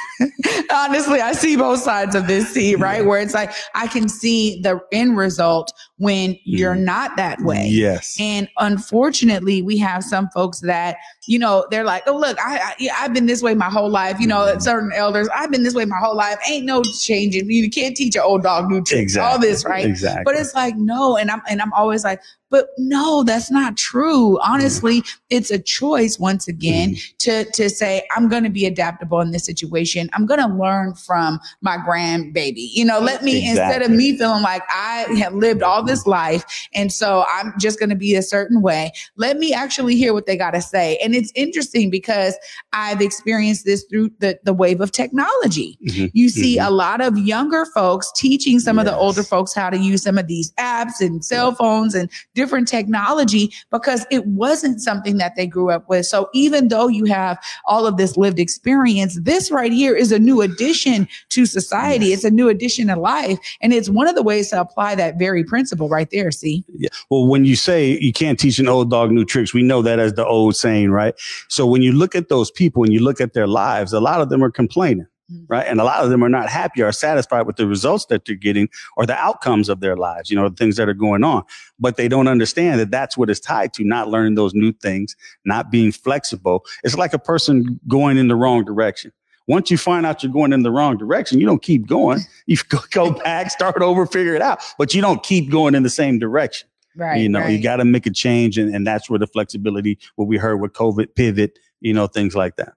Honestly, 0.73 1.21
I 1.21 1.33
see 1.33 1.57
both 1.57 1.81
sides 1.81 2.15
of 2.15 2.29
this 2.29 2.49
see, 2.55 2.77
right? 2.77 3.05
Where 3.05 3.21
it's 3.21 3.35
like 3.35 3.51
I 3.75 3.89
can 3.89 4.09
see 4.09 4.61
the 4.61 4.81
end 4.93 5.17
result 5.17 5.73
when 6.03 6.37
you're 6.43 6.75
mm. 6.75 6.81
not 6.83 7.17
that 7.17 7.41
way. 7.43 7.65
Yes. 7.69 8.17
And 8.19 8.49
unfortunately, 8.59 9.63
we 9.63 9.79
have 9.79 10.03
some 10.03 10.29
folks 10.31 10.59
that, 10.63 10.97
you 11.29 11.39
know, 11.39 11.65
they're 11.71 11.85
like, 11.85 12.03
oh, 12.09 12.17
look, 12.17 12.37
I, 12.41 12.75
I, 12.81 12.93
have 12.95 13.15
been 13.15 13.27
this 13.27 13.41
way 13.41 13.55
my 13.55 13.71
whole 13.71 13.89
life. 13.89 14.19
You 14.19 14.27
know, 14.27 14.41
mm. 14.41 14.61
certain 14.61 14.91
elders, 14.93 15.29
I've 15.33 15.53
been 15.53 15.63
this 15.63 15.75
way 15.75 15.85
my 15.85 15.99
whole 15.99 16.17
life. 16.17 16.39
Ain't 16.51 16.67
no 16.67 16.83
changing. 16.83 17.49
You 17.49 17.71
can't 17.71 17.97
teach 17.97 18.17
an 18.17 18.23
old 18.23 18.43
dog 18.43 18.69
new 18.69 18.83
tricks. 18.83 19.01
Exactly. 19.01 19.33
All 19.33 19.39
this, 19.39 19.65
right? 19.65 19.87
Exactly. 19.87 20.25
But 20.25 20.35
it's 20.35 20.57
like, 20.57 20.75
no. 20.77 21.17
And 21.17 21.31
I'm, 21.31 21.41
and 21.49 21.63
I'm 21.63 21.73
always 21.73 22.03
like, 22.03 22.21
but 22.51 22.69
no, 22.77 23.23
that's 23.23 23.51
not 23.51 23.77
true. 23.77 24.39
Honestly, 24.41 25.03
mm. 25.03 25.19
it's 25.31 25.51
a 25.53 25.59
choice 25.59 26.19
once 26.19 26.49
again 26.49 26.97
mm. 26.97 27.17
to, 27.19 27.45
to 27.53 27.71
say, 27.71 28.07
I'm 28.15 28.29
going 28.29 28.43
to 28.43 28.51
be 28.51 28.67
adaptable 28.67 29.21
in 29.21 29.31
this 29.31 29.47
situation. 29.47 30.11
I'm 30.15 30.27
going 30.27 30.41
to 30.41 30.55
learn 30.55 30.95
from 30.95 31.39
my 31.61 31.79
grandbaby. 31.79 32.69
You 32.73 32.87
know, 32.87 32.99
let 32.99 33.23
me, 33.23 33.39
exactly. 33.39 33.63
instead 33.63 33.83
of 33.83 33.91
me 33.97 34.19
feeling 34.19 34.43
like 34.43 34.63
I 34.69 35.07
have 35.19 35.35
lived 35.35 35.63
all 35.63 35.83
this 35.83 35.92
life. 36.07 36.45
And 36.75 36.93
so 36.93 37.25
I'm 37.31 37.53
just 37.59 37.79
going 37.79 37.91
to 37.91 37.97
be 37.97 38.15
a 38.15 38.23
certain 38.23 38.63
way. 38.63 38.93
Let 39.17 39.39
me 39.39 39.53
actually 39.53 39.97
hear 39.97 40.13
what 40.13 40.27
they 40.27 40.37
got 40.37 40.53
to 40.53 40.61
say. 40.61 40.99
And 41.03 41.15
it's 41.15 41.33
interesting 41.35 41.91
because 41.91 42.37
I've 42.73 43.01
experienced 43.01 43.65
this 43.65 43.85
through 43.89 44.11
the, 44.19 44.39
the 44.45 44.53
wave 44.53 44.81
of 44.81 44.93
technology. 44.93 45.79
Mm-hmm. 45.87 46.07
You 46.13 46.29
see 46.29 46.57
mm-hmm. 46.57 46.67
a 46.67 46.71
lot 46.71 47.01
of 47.01 47.19
younger 47.19 47.67
folks 47.67 48.11
teaching 48.17 48.59
some 48.59 48.77
yes. 48.77 48.87
of 48.87 48.93
the 48.93 48.97
older 48.97 49.23
folks 49.23 49.55
how 49.55 49.71
to 49.71 49.79
use 49.79 50.03
some 50.03 50.19
of 50.19 50.27
these 50.27 50.53
apps 50.53 51.01
and 51.01 51.25
cell 51.25 51.55
phones 51.55 51.95
and 51.95 52.11
different 52.35 52.69
technology 52.69 53.53
because 53.71 54.07
it 54.11 54.27
wasn't 54.27 54.81
something 54.81 55.19
that 55.19 55.37
they 55.37 55.47
grew 55.47 55.71
up 55.71 55.89
with. 55.89 56.07
So 56.07 56.29
even 56.33 56.69
though 56.69 56.89
you 56.89 57.05
have 57.07 57.39
all 57.67 57.87
of 57.87 57.97
this 57.97 58.17
lived 58.17 58.39
experience, 58.39 59.19
this 59.23 59.51
right 59.51 59.73
here 59.73 59.95
is 59.95 60.13
a 60.13 60.19
new 60.19 60.41
addition 60.41 61.09
to 61.31 61.47
society. 61.47 62.07
Yes. 62.07 62.19
It's 62.19 62.25
a 62.25 62.31
new 62.31 62.49
addition 62.49 62.89
to 62.89 62.97
life. 62.97 63.39
And 63.61 63.73
it's 63.73 63.89
one 63.89 64.09
of 64.09 64.15
the 64.15 64.23
ways 64.23 64.51
to 64.51 64.61
apply 64.61 64.95
that 64.97 65.19
very 65.19 65.45
principle 65.45 65.82
right 65.89 66.09
there. 66.11 66.31
See? 66.31 66.65
Yeah. 66.69 66.89
Well, 67.11 67.27
when 67.27 67.45
you 67.45 67.57
say 67.57 67.99
you 67.99 68.13
can't 68.13 68.39
teach 68.39 68.59
an 68.59 68.69
old 68.69 68.91
dog 68.91 69.11
new 69.11 69.25
tricks, 69.25 69.55
we 69.55 69.63
know 69.63 69.83
that 69.83 69.99
as 69.99 70.15
the 70.15 70.27
old 70.27 70.57
saying, 70.57 70.91
right? 70.91 71.15
So 71.49 71.67
when 71.67 71.83
you 71.83 71.93
look 71.93 72.15
at 72.15 72.29
those 72.29 72.51
people 72.51 72.85
and 72.85 72.93
you 72.93 73.01
look 73.01 73.21
at 73.21 73.33
their 73.33 73.47
lives, 73.47 73.93
a 73.93 74.01
lot 74.01 74.21
of 74.21 74.29
them 74.29 74.43
are 74.43 74.51
complaining 74.51 75.07
mm-hmm. 75.33 75.45
right? 75.49 75.67
And 75.67 75.81
a 75.81 75.85
lot 75.85 76.05
of 76.05 76.11
them 76.11 76.23
are 76.23 76.29
not 76.29 76.49
happy 76.49 76.83
or 76.83 76.93
satisfied 76.93 77.47
with 77.47 77.57
the 77.57 77.67
results 77.67 78.07
that 78.07 78.25
they're 78.25 78.35
getting 78.37 78.69
or 78.97 79.07
the 79.07 79.17
outcomes 79.17 79.69
of 79.69 79.81
their 79.81 79.97
lives, 79.97 80.31
you 80.31 80.37
know, 80.37 80.49
the 80.49 80.57
things 80.57 80.77
that 80.77 80.89
are 80.89 80.95
going 80.95 81.25
on. 81.25 81.45
But 81.79 81.97
they 81.97 82.09
don't 82.09 82.29
understand 82.29 82.81
that 82.81 82.91
that's 82.91 83.17
what 83.17 83.31
it's 83.31 83.41
tied 83.41 83.73
to, 83.75 83.85
not 83.85 84.09
learning 84.09 84.35
those 84.35 84.55
new 84.55 84.73
things, 84.73 85.17
not 85.45 85.71
being 85.71 85.93
flexible. 85.93 86.65
It's 86.85 86.97
like 86.97 87.13
a 87.13 87.19
person 87.19 87.81
going 87.89 88.19
in 88.19 88.29
the 88.29 88.37
wrong 88.37 88.65
direction. 88.65 89.13
Once 89.53 89.71
you 89.71 89.77
find 89.77 90.07
out 90.07 90.23
you're 90.23 90.33
going 90.33 90.51
in 90.51 90.63
the 90.63 90.71
wrong 90.71 90.97
direction, 90.97 91.39
you 91.39 91.45
don't 91.45 91.61
keep 91.61 91.87
going. 91.87 92.21
You 92.47 92.57
go 92.91 93.13
back, 93.25 93.51
start 93.51 93.83
over, 93.83 94.07
figure 94.07 94.35
it 94.35 94.41
out, 94.41 94.61
but 94.79 94.95
you 94.95 95.03
don't 95.03 95.23
keep 95.23 95.51
going 95.51 95.75
in 95.75 95.83
the 95.83 95.91
same 95.91 96.19
direction. 96.19 96.69
Right. 96.97 97.21
You 97.21 97.29
know, 97.29 97.41
right. 97.41 97.51
you 97.51 97.63
got 97.63 97.77
to 97.77 97.85
make 97.85 98.07
a 98.07 98.11
change. 98.11 98.57
And, 98.59 98.75
and 98.75 98.87
that's 98.87 99.09
where 99.09 99.19
the 99.19 99.27
flexibility, 99.27 99.99
what 100.17 100.27
we 100.27 100.39
heard 100.39 100.57
with 100.57 100.73
COVID 100.73 101.15
pivot, 101.15 101.59
you 101.81 101.93
know, 101.93 102.07
things 102.07 102.35
like 102.35 102.57
that. 102.57 102.73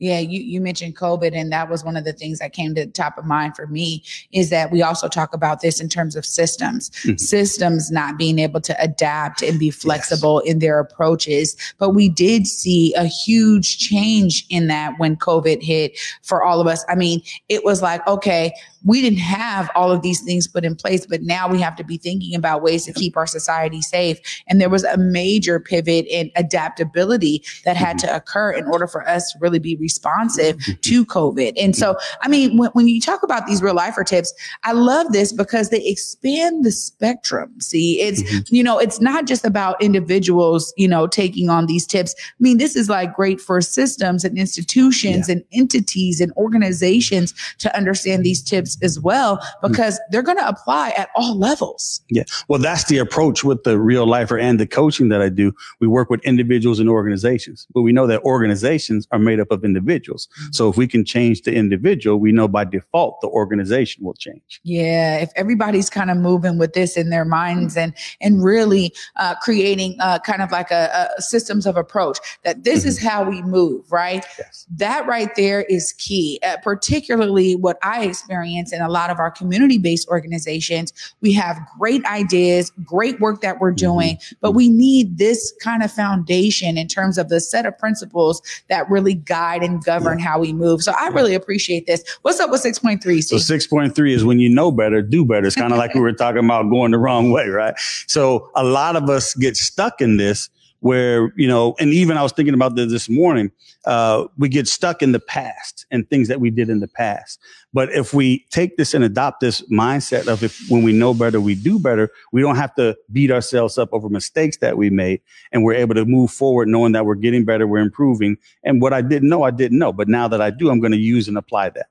Yeah, 0.00 0.18
you, 0.18 0.40
you 0.40 0.60
mentioned 0.60 0.96
COVID, 0.96 1.32
and 1.34 1.52
that 1.52 1.68
was 1.68 1.84
one 1.84 1.96
of 1.96 2.04
the 2.04 2.12
things 2.12 2.38
that 2.38 2.52
came 2.52 2.74
to 2.74 2.86
the 2.86 2.90
top 2.90 3.18
of 3.18 3.26
mind 3.26 3.54
for 3.54 3.66
me 3.66 4.02
is 4.32 4.50
that 4.50 4.72
we 4.72 4.82
also 4.82 5.08
talk 5.08 5.34
about 5.34 5.60
this 5.60 5.80
in 5.80 5.88
terms 5.88 6.16
of 6.16 6.24
systems, 6.24 6.90
mm-hmm. 6.90 7.16
systems 7.16 7.90
not 7.90 8.16
being 8.16 8.38
able 8.38 8.60
to 8.62 8.82
adapt 8.82 9.42
and 9.42 9.58
be 9.58 9.70
flexible 9.70 10.40
yes. 10.44 10.54
in 10.54 10.58
their 10.58 10.80
approaches. 10.80 11.54
But 11.78 11.90
we 11.90 12.08
did 12.08 12.46
see 12.46 12.94
a 12.94 13.04
huge 13.04 13.78
change 13.78 14.46
in 14.48 14.68
that 14.68 14.94
when 14.98 15.16
COVID 15.16 15.62
hit 15.62 15.98
for 16.22 16.42
all 16.42 16.60
of 16.60 16.66
us. 16.66 16.84
I 16.88 16.94
mean, 16.94 17.20
it 17.50 17.62
was 17.62 17.82
like, 17.82 18.06
okay, 18.06 18.52
we 18.84 19.02
didn't 19.02 19.18
have 19.18 19.70
all 19.74 19.92
of 19.92 20.02
these 20.02 20.22
things 20.22 20.48
put 20.48 20.64
in 20.64 20.74
place, 20.74 21.04
but 21.04 21.22
now 21.22 21.48
we 21.48 21.60
have 21.60 21.76
to 21.76 21.84
be 21.84 21.98
thinking 21.98 22.34
about 22.34 22.62
ways 22.62 22.86
to 22.86 22.92
keep 22.92 23.16
our 23.16 23.26
society 23.26 23.82
safe. 23.82 24.18
And 24.48 24.60
there 24.60 24.70
was 24.70 24.84
a 24.84 24.96
major 24.96 25.60
pivot 25.60 26.06
in 26.08 26.30
adaptability 26.36 27.42
that 27.64 27.76
had 27.76 27.98
mm-hmm. 27.98 28.08
to 28.08 28.16
occur 28.16 28.52
in 28.52 28.66
order 28.66 28.86
for 28.86 29.06
us 29.06 29.32
to 29.32 29.38
really 29.40 29.58
be 29.58 29.76
responsive 29.90 30.56
mm-hmm. 30.56 30.80
to 30.80 31.04
COVID. 31.04 31.52
And 31.60 31.74
so, 31.74 31.96
I 32.22 32.28
mean, 32.28 32.56
when, 32.56 32.70
when 32.70 32.86
you 32.86 33.00
talk 33.00 33.22
about 33.22 33.46
these 33.46 33.60
real 33.60 33.74
lifer 33.74 34.04
tips, 34.04 34.32
I 34.62 34.72
love 34.72 35.12
this 35.12 35.32
because 35.32 35.70
they 35.70 35.84
expand 35.84 36.64
the 36.64 36.70
spectrum. 36.70 37.60
See, 37.60 38.00
it's, 38.00 38.22
mm-hmm. 38.22 38.54
you 38.54 38.62
know, 38.62 38.78
it's 38.78 39.00
not 39.00 39.26
just 39.26 39.44
about 39.44 39.82
individuals, 39.82 40.72
you 40.76 40.86
know, 40.86 41.06
taking 41.08 41.50
on 41.50 41.66
these 41.66 41.86
tips. 41.86 42.14
I 42.18 42.38
mean, 42.38 42.58
this 42.58 42.76
is 42.76 42.88
like 42.88 43.14
great 43.14 43.40
for 43.40 43.60
systems 43.60 44.24
and 44.24 44.38
institutions 44.38 45.28
yeah. 45.28 45.34
and 45.34 45.44
entities 45.52 46.20
and 46.20 46.32
organizations 46.36 47.34
to 47.58 47.76
understand 47.76 48.24
these 48.24 48.42
tips 48.42 48.78
as 48.82 49.00
well 49.00 49.38
mm. 49.38 49.72
because 49.72 49.94
mm. 49.94 50.02
they're 50.10 50.22
going 50.22 50.38
to 50.38 50.48
apply 50.48 50.90
at 50.96 51.08
all 51.16 51.36
levels. 51.36 52.00
Yeah. 52.10 52.24
Well, 52.48 52.60
that's 52.60 52.84
the 52.84 52.98
approach 52.98 53.42
with 53.42 53.64
the 53.64 53.78
real 53.78 54.06
lifer 54.06 54.38
and 54.38 54.60
the 54.60 54.66
coaching 54.66 55.08
that 55.08 55.20
I 55.20 55.30
do. 55.30 55.52
We 55.80 55.88
work 55.88 56.10
with 56.10 56.20
individuals 56.22 56.78
and 56.78 56.88
organizations, 56.88 57.66
but 57.74 57.82
we 57.82 57.92
know 57.92 58.06
that 58.06 58.22
organizations 58.22 59.08
are 59.10 59.18
made 59.18 59.40
up 59.40 59.50
of 59.50 59.64
individuals. 59.64 59.79
Mm. 59.84 60.54
So 60.54 60.68
if 60.68 60.76
we 60.76 60.86
can 60.86 61.04
change 61.04 61.42
the 61.42 61.54
individual, 61.54 62.18
we 62.18 62.32
know 62.32 62.48
by 62.48 62.64
default 62.64 63.20
the 63.20 63.28
organization 63.28 64.04
will 64.04 64.14
change. 64.14 64.60
Yeah. 64.64 65.18
If 65.18 65.30
everybody's 65.36 65.90
kind 65.90 66.10
of 66.10 66.16
moving 66.16 66.58
with 66.58 66.72
this 66.72 66.96
in 66.96 67.10
their 67.10 67.24
minds 67.24 67.76
and, 67.76 67.94
and 68.20 68.42
really 68.42 68.92
uh, 69.16 69.34
creating 69.36 69.96
uh, 70.00 70.18
kind 70.20 70.42
of 70.42 70.50
like 70.50 70.70
a, 70.70 71.08
a, 71.16 71.22
systems 71.22 71.66
of 71.66 71.76
approach 71.76 72.18
that 72.44 72.64
this 72.64 72.80
mm-hmm. 72.80 72.88
is 72.88 73.02
how 73.02 73.22
we 73.22 73.42
move, 73.42 73.90
right? 73.92 74.24
Yes. 74.38 74.66
That 74.70 75.06
right 75.06 75.34
there 75.36 75.62
is 75.62 75.92
key, 75.92 76.40
uh, 76.42 76.56
particularly 76.62 77.56
what 77.56 77.78
I 77.82 78.04
experience 78.04 78.72
in 78.72 78.80
a 78.80 78.88
lot 78.88 79.10
of 79.10 79.18
our 79.18 79.30
community 79.30 79.78
based 79.78 80.08
organizations, 80.08 80.92
we 81.20 81.32
have 81.34 81.58
great 81.78 82.04
ideas, 82.06 82.72
great 82.84 83.20
work 83.20 83.42
that 83.42 83.60
we're 83.60 83.70
mm-hmm. 83.70 83.86
doing, 83.86 84.16
mm-hmm. 84.16 84.36
but 84.40 84.52
we 84.52 84.68
need 84.68 85.18
this 85.18 85.52
kind 85.62 85.82
of 85.82 85.92
foundation 85.92 86.76
in 86.76 86.88
terms 86.88 87.18
of 87.18 87.28
the 87.28 87.40
set 87.40 87.66
of 87.66 87.76
principles 87.78 88.42
that 88.68 88.88
really 88.90 89.14
guide 89.14 89.62
and 89.62 89.69
govern 89.78 90.18
yeah. 90.18 90.24
how 90.24 90.38
we 90.40 90.52
move. 90.52 90.82
So 90.82 90.92
I 90.98 91.08
really 91.08 91.34
appreciate 91.34 91.86
this. 91.86 92.02
What's 92.22 92.40
up 92.40 92.50
with 92.50 92.62
6.3? 92.62 93.22
So 93.22 93.36
6.3 93.36 94.12
is 94.12 94.24
when 94.24 94.38
you 94.38 94.48
know 94.48 94.70
better, 94.70 95.02
do 95.02 95.24
better. 95.24 95.46
It's 95.46 95.56
kind 95.56 95.72
of 95.72 95.78
like 95.78 95.94
we 95.94 96.00
were 96.00 96.12
talking 96.12 96.44
about 96.44 96.70
going 96.70 96.90
the 96.90 96.98
wrong 96.98 97.30
way, 97.30 97.48
right? 97.48 97.74
So 98.06 98.50
a 98.54 98.64
lot 98.64 98.96
of 98.96 99.08
us 99.08 99.34
get 99.34 99.56
stuck 99.56 100.00
in 100.00 100.16
this 100.16 100.48
where, 100.80 101.32
you 101.36 101.46
know, 101.46 101.74
and 101.78 101.92
even 101.92 102.16
I 102.16 102.22
was 102.22 102.32
thinking 102.32 102.54
about 102.54 102.74
this 102.74 102.90
this 102.90 103.08
morning, 103.08 103.52
uh, 103.84 104.26
we 104.38 104.48
get 104.48 104.66
stuck 104.66 105.02
in 105.02 105.12
the 105.12 105.20
past 105.20 105.86
and 105.90 106.08
things 106.08 106.28
that 106.28 106.40
we 106.40 106.50
did 106.50 106.68
in 106.68 106.80
the 106.80 106.88
past. 106.88 107.38
But 107.72 107.92
if 107.92 108.12
we 108.12 108.46
take 108.50 108.76
this 108.76 108.94
and 108.94 109.04
adopt 109.04 109.40
this 109.40 109.60
mindset 109.70 110.26
of 110.26 110.42
if 110.42 110.60
when 110.68 110.82
we 110.82 110.92
know 110.92 111.14
better, 111.14 111.40
we 111.40 111.54
do 111.54 111.78
better, 111.78 112.10
we 112.32 112.42
don't 112.42 112.56
have 112.56 112.74
to 112.74 112.96
beat 113.12 113.30
ourselves 113.30 113.78
up 113.78 113.90
over 113.92 114.08
mistakes 114.08 114.56
that 114.58 114.76
we 114.76 114.90
made. 114.90 115.20
And 115.52 115.64
we're 115.64 115.74
able 115.74 115.94
to 115.94 116.04
move 116.04 116.30
forward 116.30 116.68
knowing 116.68 116.92
that 116.92 117.06
we're 117.06 117.14
getting 117.14 117.44
better, 117.44 117.66
we're 117.66 117.78
improving. 117.78 118.36
And 118.64 118.82
what 118.82 118.92
I 118.92 119.02
didn't 119.02 119.28
know, 119.28 119.42
I 119.42 119.50
didn't 119.50 119.78
know. 119.78 119.92
But 119.92 120.08
now 120.08 120.28
that 120.28 120.40
I 120.40 120.50
do, 120.50 120.70
I'm 120.70 120.80
going 120.80 120.92
to 120.92 120.98
use 120.98 121.28
and 121.28 121.38
apply 121.38 121.70
that. 121.70 121.86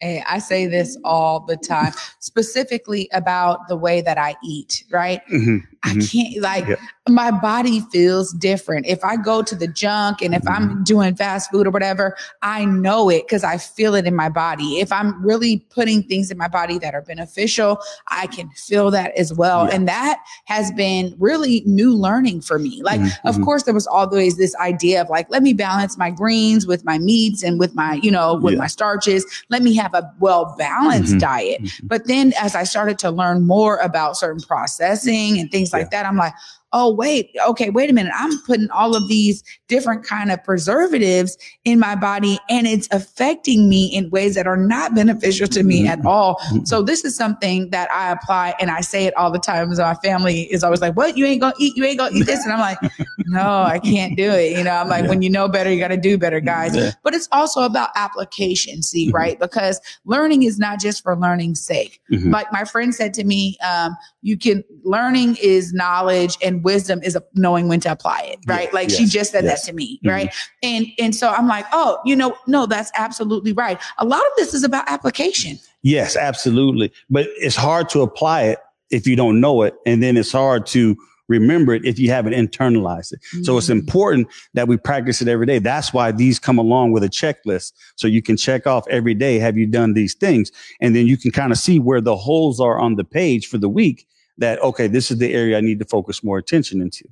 Hey, 0.00 0.24
I 0.26 0.40
say 0.40 0.66
this 0.66 0.98
all 1.04 1.46
the 1.46 1.56
time, 1.56 1.92
specifically 2.18 3.08
about 3.12 3.68
the 3.68 3.76
way 3.76 4.00
that 4.00 4.18
I 4.18 4.34
eat, 4.44 4.82
right? 4.90 5.20
Mm-hmm, 5.32 5.58
I 5.84 5.94
mm-hmm. 5.94 6.18
can't, 6.18 6.42
like, 6.42 6.68
yeah. 6.68 6.76
my 7.08 7.30
body 7.30 7.80
feels 7.92 8.32
different. 8.34 8.86
If 8.86 9.04
I 9.04 9.16
go 9.16 9.42
to 9.42 9.54
the 9.56 9.66
junk 9.66 10.22
and 10.22 10.34
if 10.34 10.42
mm-hmm. 10.42 10.76
I'm 10.76 10.84
doing 10.84 11.16
fast 11.16 11.50
food 11.50 11.66
or 11.66 11.70
whatever, 11.70 12.16
I 12.42 12.64
know 12.64 13.08
it 13.08 13.26
because 13.26 13.42
I 13.42 13.58
feel 13.58 13.94
it 13.94 14.06
in 14.06 14.14
my 14.14 14.28
body. 14.28 14.78
If 14.78 14.92
I'm 14.92 15.20
really 15.24 15.58
putting 15.70 16.04
things 16.04 16.30
in 16.30 16.38
my 16.38 16.46
body 16.48 16.78
that 16.78 16.94
are 16.94 17.02
beneficial, 17.02 17.80
I 18.08 18.28
can 18.28 18.48
feel 18.50 18.90
that 18.92 19.12
as 19.16 19.32
well. 19.32 19.66
Yeah. 19.66 19.74
And 19.74 19.88
that 19.88 20.20
has 20.44 20.70
been 20.72 21.16
really 21.18 21.62
new 21.66 21.94
learning 21.94 22.42
for 22.42 22.58
me. 22.58 22.80
Like, 22.82 23.00
mm-hmm, 23.00 23.26
of 23.26 23.34
mm-hmm. 23.34 23.44
course, 23.44 23.64
there 23.64 23.74
was 23.74 23.86
always 23.86 24.36
this 24.36 24.54
idea 24.56 25.02
of 25.02 25.10
like, 25.10 25.28
let 25.30 25.42
me 25.42 25.52
balance 25.52 25.98
my 25.98 26.10
greens 26.10 26.66
with 26.66 26.84
my 26.84 26.98
meats 26.98 27.42
and 27.42 27.58
with 27.58 27.74
my, 27.74 27.94
you 28.02 28.10
know, 28.10 28.34
with 28.34 28.54
yeah. 28.54 28.60
my 28.60 28.66
starches. 28.68 29.26
Let 29.48 29.62
me 29.62 29.74
have 29.74 29.94
a 29.94 30.12
well 30.20 30.54
balanced 30.56 31.12
mm-hmm. 31.12 31.18
diet. 31.18 31.62
Mm-hmm. 31.62 31.86
But 31.88 32.06
then 32.06 32.32
as 32.40 32.54
I 32.54 32.62
started 32.62 32.98
to 33.00 33.10
learn 33.10 33.46
more 33.46 33.78
about 33.78 34.16
certain 34.16 34.40
processing 34.40 35.40
and 35.40 35.50
things 35.50 35.71
like 35.72 35.88
yeah. 35.92 36.02
that, 36.02 36.06
I'm 36.06 36.16
like, 36.16 36.34
oh 36.72 36.92
wait 36.92 37.30
okay 37.46 37.70
wait 37.70 37.90
a 37.90 37.92
minute 37.92 38.12
i'm 38.16 38.40
putting 38.42 38.70
all 38.70 38.94
of 38.96 39.06
these 39.08 39.42
different 39.68 40.04
kind 40.04 40.30
of 40.30 40.42
preservatives 40.44 41.36
in 41.64 41.78
my 41.78 41.94
body 41.94 42.38
and 42.48 42.66
it's 42.66 42.88
affecting 42.92 43.68
me 43.68 43.86
in 43.86 44.08
ways 44.10 44.34
that 44.34 44.46
are 44.46 44.56
not 44.56 44.94
beneficial 44.94 45.46
to 45.46 45.62
me 45.62 45.86
at 45.86 45.98
mm-hmm. 45.98 46.08
all 46.08 46.36
mm-hmm. 46.36 46.64
so 46.64 46.82
this 46.82 47.04
is 47.04 47.16
something 47.16 47.68
that 47.70 47.90
i 47.92 48.10
apply 48.10 48.54
and 48.60 48.70
i 48.70 48.80
say 48.80 49.04
it 49.04 49.16
all 49.16 49.30
the 49.30 49.38
time 49.38 49.72
so 49.74 49.82
my 49.82 49.94
family 49.94 50.42
is 50.52 50.64
always 50.64 50.80
like 50.80 50.96
what 50.96 51.16
you 51.16 51.24
ain't 51.26 51.40
gonna 51.40 51.54
eat 51.58 51.76
you 51.76 51.84
ain't 51.84 51.98
gonna 51.98 52.14
eat 52.14 52.24
this 52.24 52.44
and 52.44 52.52
i'm 52.52 52.60
like 52.60 52.78
no 53.26 53.62
i 53.62 53.78
can't 53.78 54.16
do 54.16 54.30
it 54.30 54.56
you 54.56 54.64
know 54.64 54.72
i'm 54.72 54.88
like 54.88 55.04
yeah. 55.04 55.08
when 55.08 55.22
you 55.22 55.30
know 55.30 55.48
better 55.48 55.70
you 55.70 55.78
got 55.78 55.88
to 55.88 55.96
do 55.96 56.16
better 56.16 56.40
guys 56.40 56.76
yeah. 56.76 56.92
but 57.02 57.14
it's 57.14 57.28
also 57.32 57.62
about 57.62 57.90
application 57.94 58.82
see 58.82 59.06
mm-hmm. 59.06 59.16
right 59.16 59.38
because 59.40 59.80
learning 60.04 60.42
is 60.42 60.58
not 60.58 60.80
just 60.80 61.02
for 61.02 61.16
learning's 61.16 61.60
sake 61.60 62.00
mm-hmm. 62.10 62.30
like 62.30 62.50
my 62.52 62.64
friend 62.64 62.94
said 62.94 63.12
to 63.14 63.24
me 63.24 63.56
um, 63.58 63.96
you 64.22 64.38
can 64.38 64.64
learning 64.84 65.36
is 65.42 65.72
knowledge 65.72 66.36
and 66.42 66.61
wisdom 66.62 67.02
is 67.02 67.18
knowing 67.34 67.68
when 67.68 67.80
to 67.80 67.92
apply 67.92 68.20
it, 68.32 68.38
right? 68.46 68.68
Yeah, 68.68 68.74
like 68.74 68.88
yes, 68.88 68.98
she 68.98 69.06
just 69.06 69.32
said 69.32 69.44
yes. 69.44 69.64
that 69.64 69.70
to 69.70 69.76
me, 69.76 69.98
mm-hmm. 69.98 70.08
right? 70.08 70.34
And 70.62 70.86
and 70.98 71.14
so 71.14 71.28
I'm 71.30 71.46
like, 71.46 71.66
oh, 71.72 71.98
you 72.04 72.16
know, 72.16 72.36
no, 72.46 72.66
that's 72.66 72.90
absolutely 72.96 73.52
right. 73.52 73.80
A 73.98 74.04
lot 74.04 74.20
of 74.20 74.32
this 74.36 74.54
is 74.54 74.64
about 74.64 74.84
application. 74.88 75.58
Yes, 75.82 76.16
absolutely. 76.16 76.92
But 77.10 77.26
it's 77.36 77.56
hard 77.56 77.88
to 77.90 78.00
apply 78.00 78.42
it 78.42 78.58
if 78.90 79.06
you 79.06 79.16
don't 79.16 79.40
know 79.40 79.62
it, 79.62 79.74
and 79.86 80.02
then 80.02 80.16
it's 80.16 80.32
hard 80.32 80.66
to 80.66 80.96
remember 81.28 81.74
it 81.74 81.84
if 81.84 81.98
you 81.98 82.10
haven't 82.10 82.34
internalized 82.34 83.12
it. 83.12 83.20
Mm-hmm. 83.34 83.44
So 83.44 83.56
it's 83.56 83.68
mm. 83.68 83.80
important 83.80 84.28
that 84.54 84.68
we 84.68 84.76
practice 84.76 85.22
it 85.22 85.28
every 85.28 85.46
day. 85.46 85.58
That's 85.58 85.92
why 85.92 86.12
these 86.12 86.38
come 86.38 86.58
along 86.58 86.92
with 86.92 87.02
a 87.02 87.08
checklist. 87.08 87.72
So 87.96 88.06
you 88.06 88.22
can 88.22 88.36
check 88.36 88.66
off 88.66 88.86
every 88.88 89.14
day, 89.14 89.38
have 89.38 89.56
you 89.56 89.66
done 89.66 89.94
these 89.94 90.14
things? 90.14 90.52
And 90.80 90.94
then 90.94 91.06
you 91.06 91.16
can 91.16 91.30
kind 91.30 91.52
of 91.52 91.58
see 91.58 91.78
where 91.78 92.00
the 92.00 92.16
holes 92.16 92.60
are 92.60 92.78
on 92.78 92.96
the 92.96 93.04
page 93.04 93.46
for 93.46 93.58
the 93.58 93.68
week 93.68 94.06
that 94.42 94.60
okay 94.62 94.86
this 94.86 95.10
is 95.10 95.18
the 95.18 95.32
area 95.32 95.56
i 95.56 95.60
need 95.60 95.78
to 95.78 95.84
focus 95.84 96.22
more 96.22 96.38
attention 96.38 96.80
into. 96.80 97.04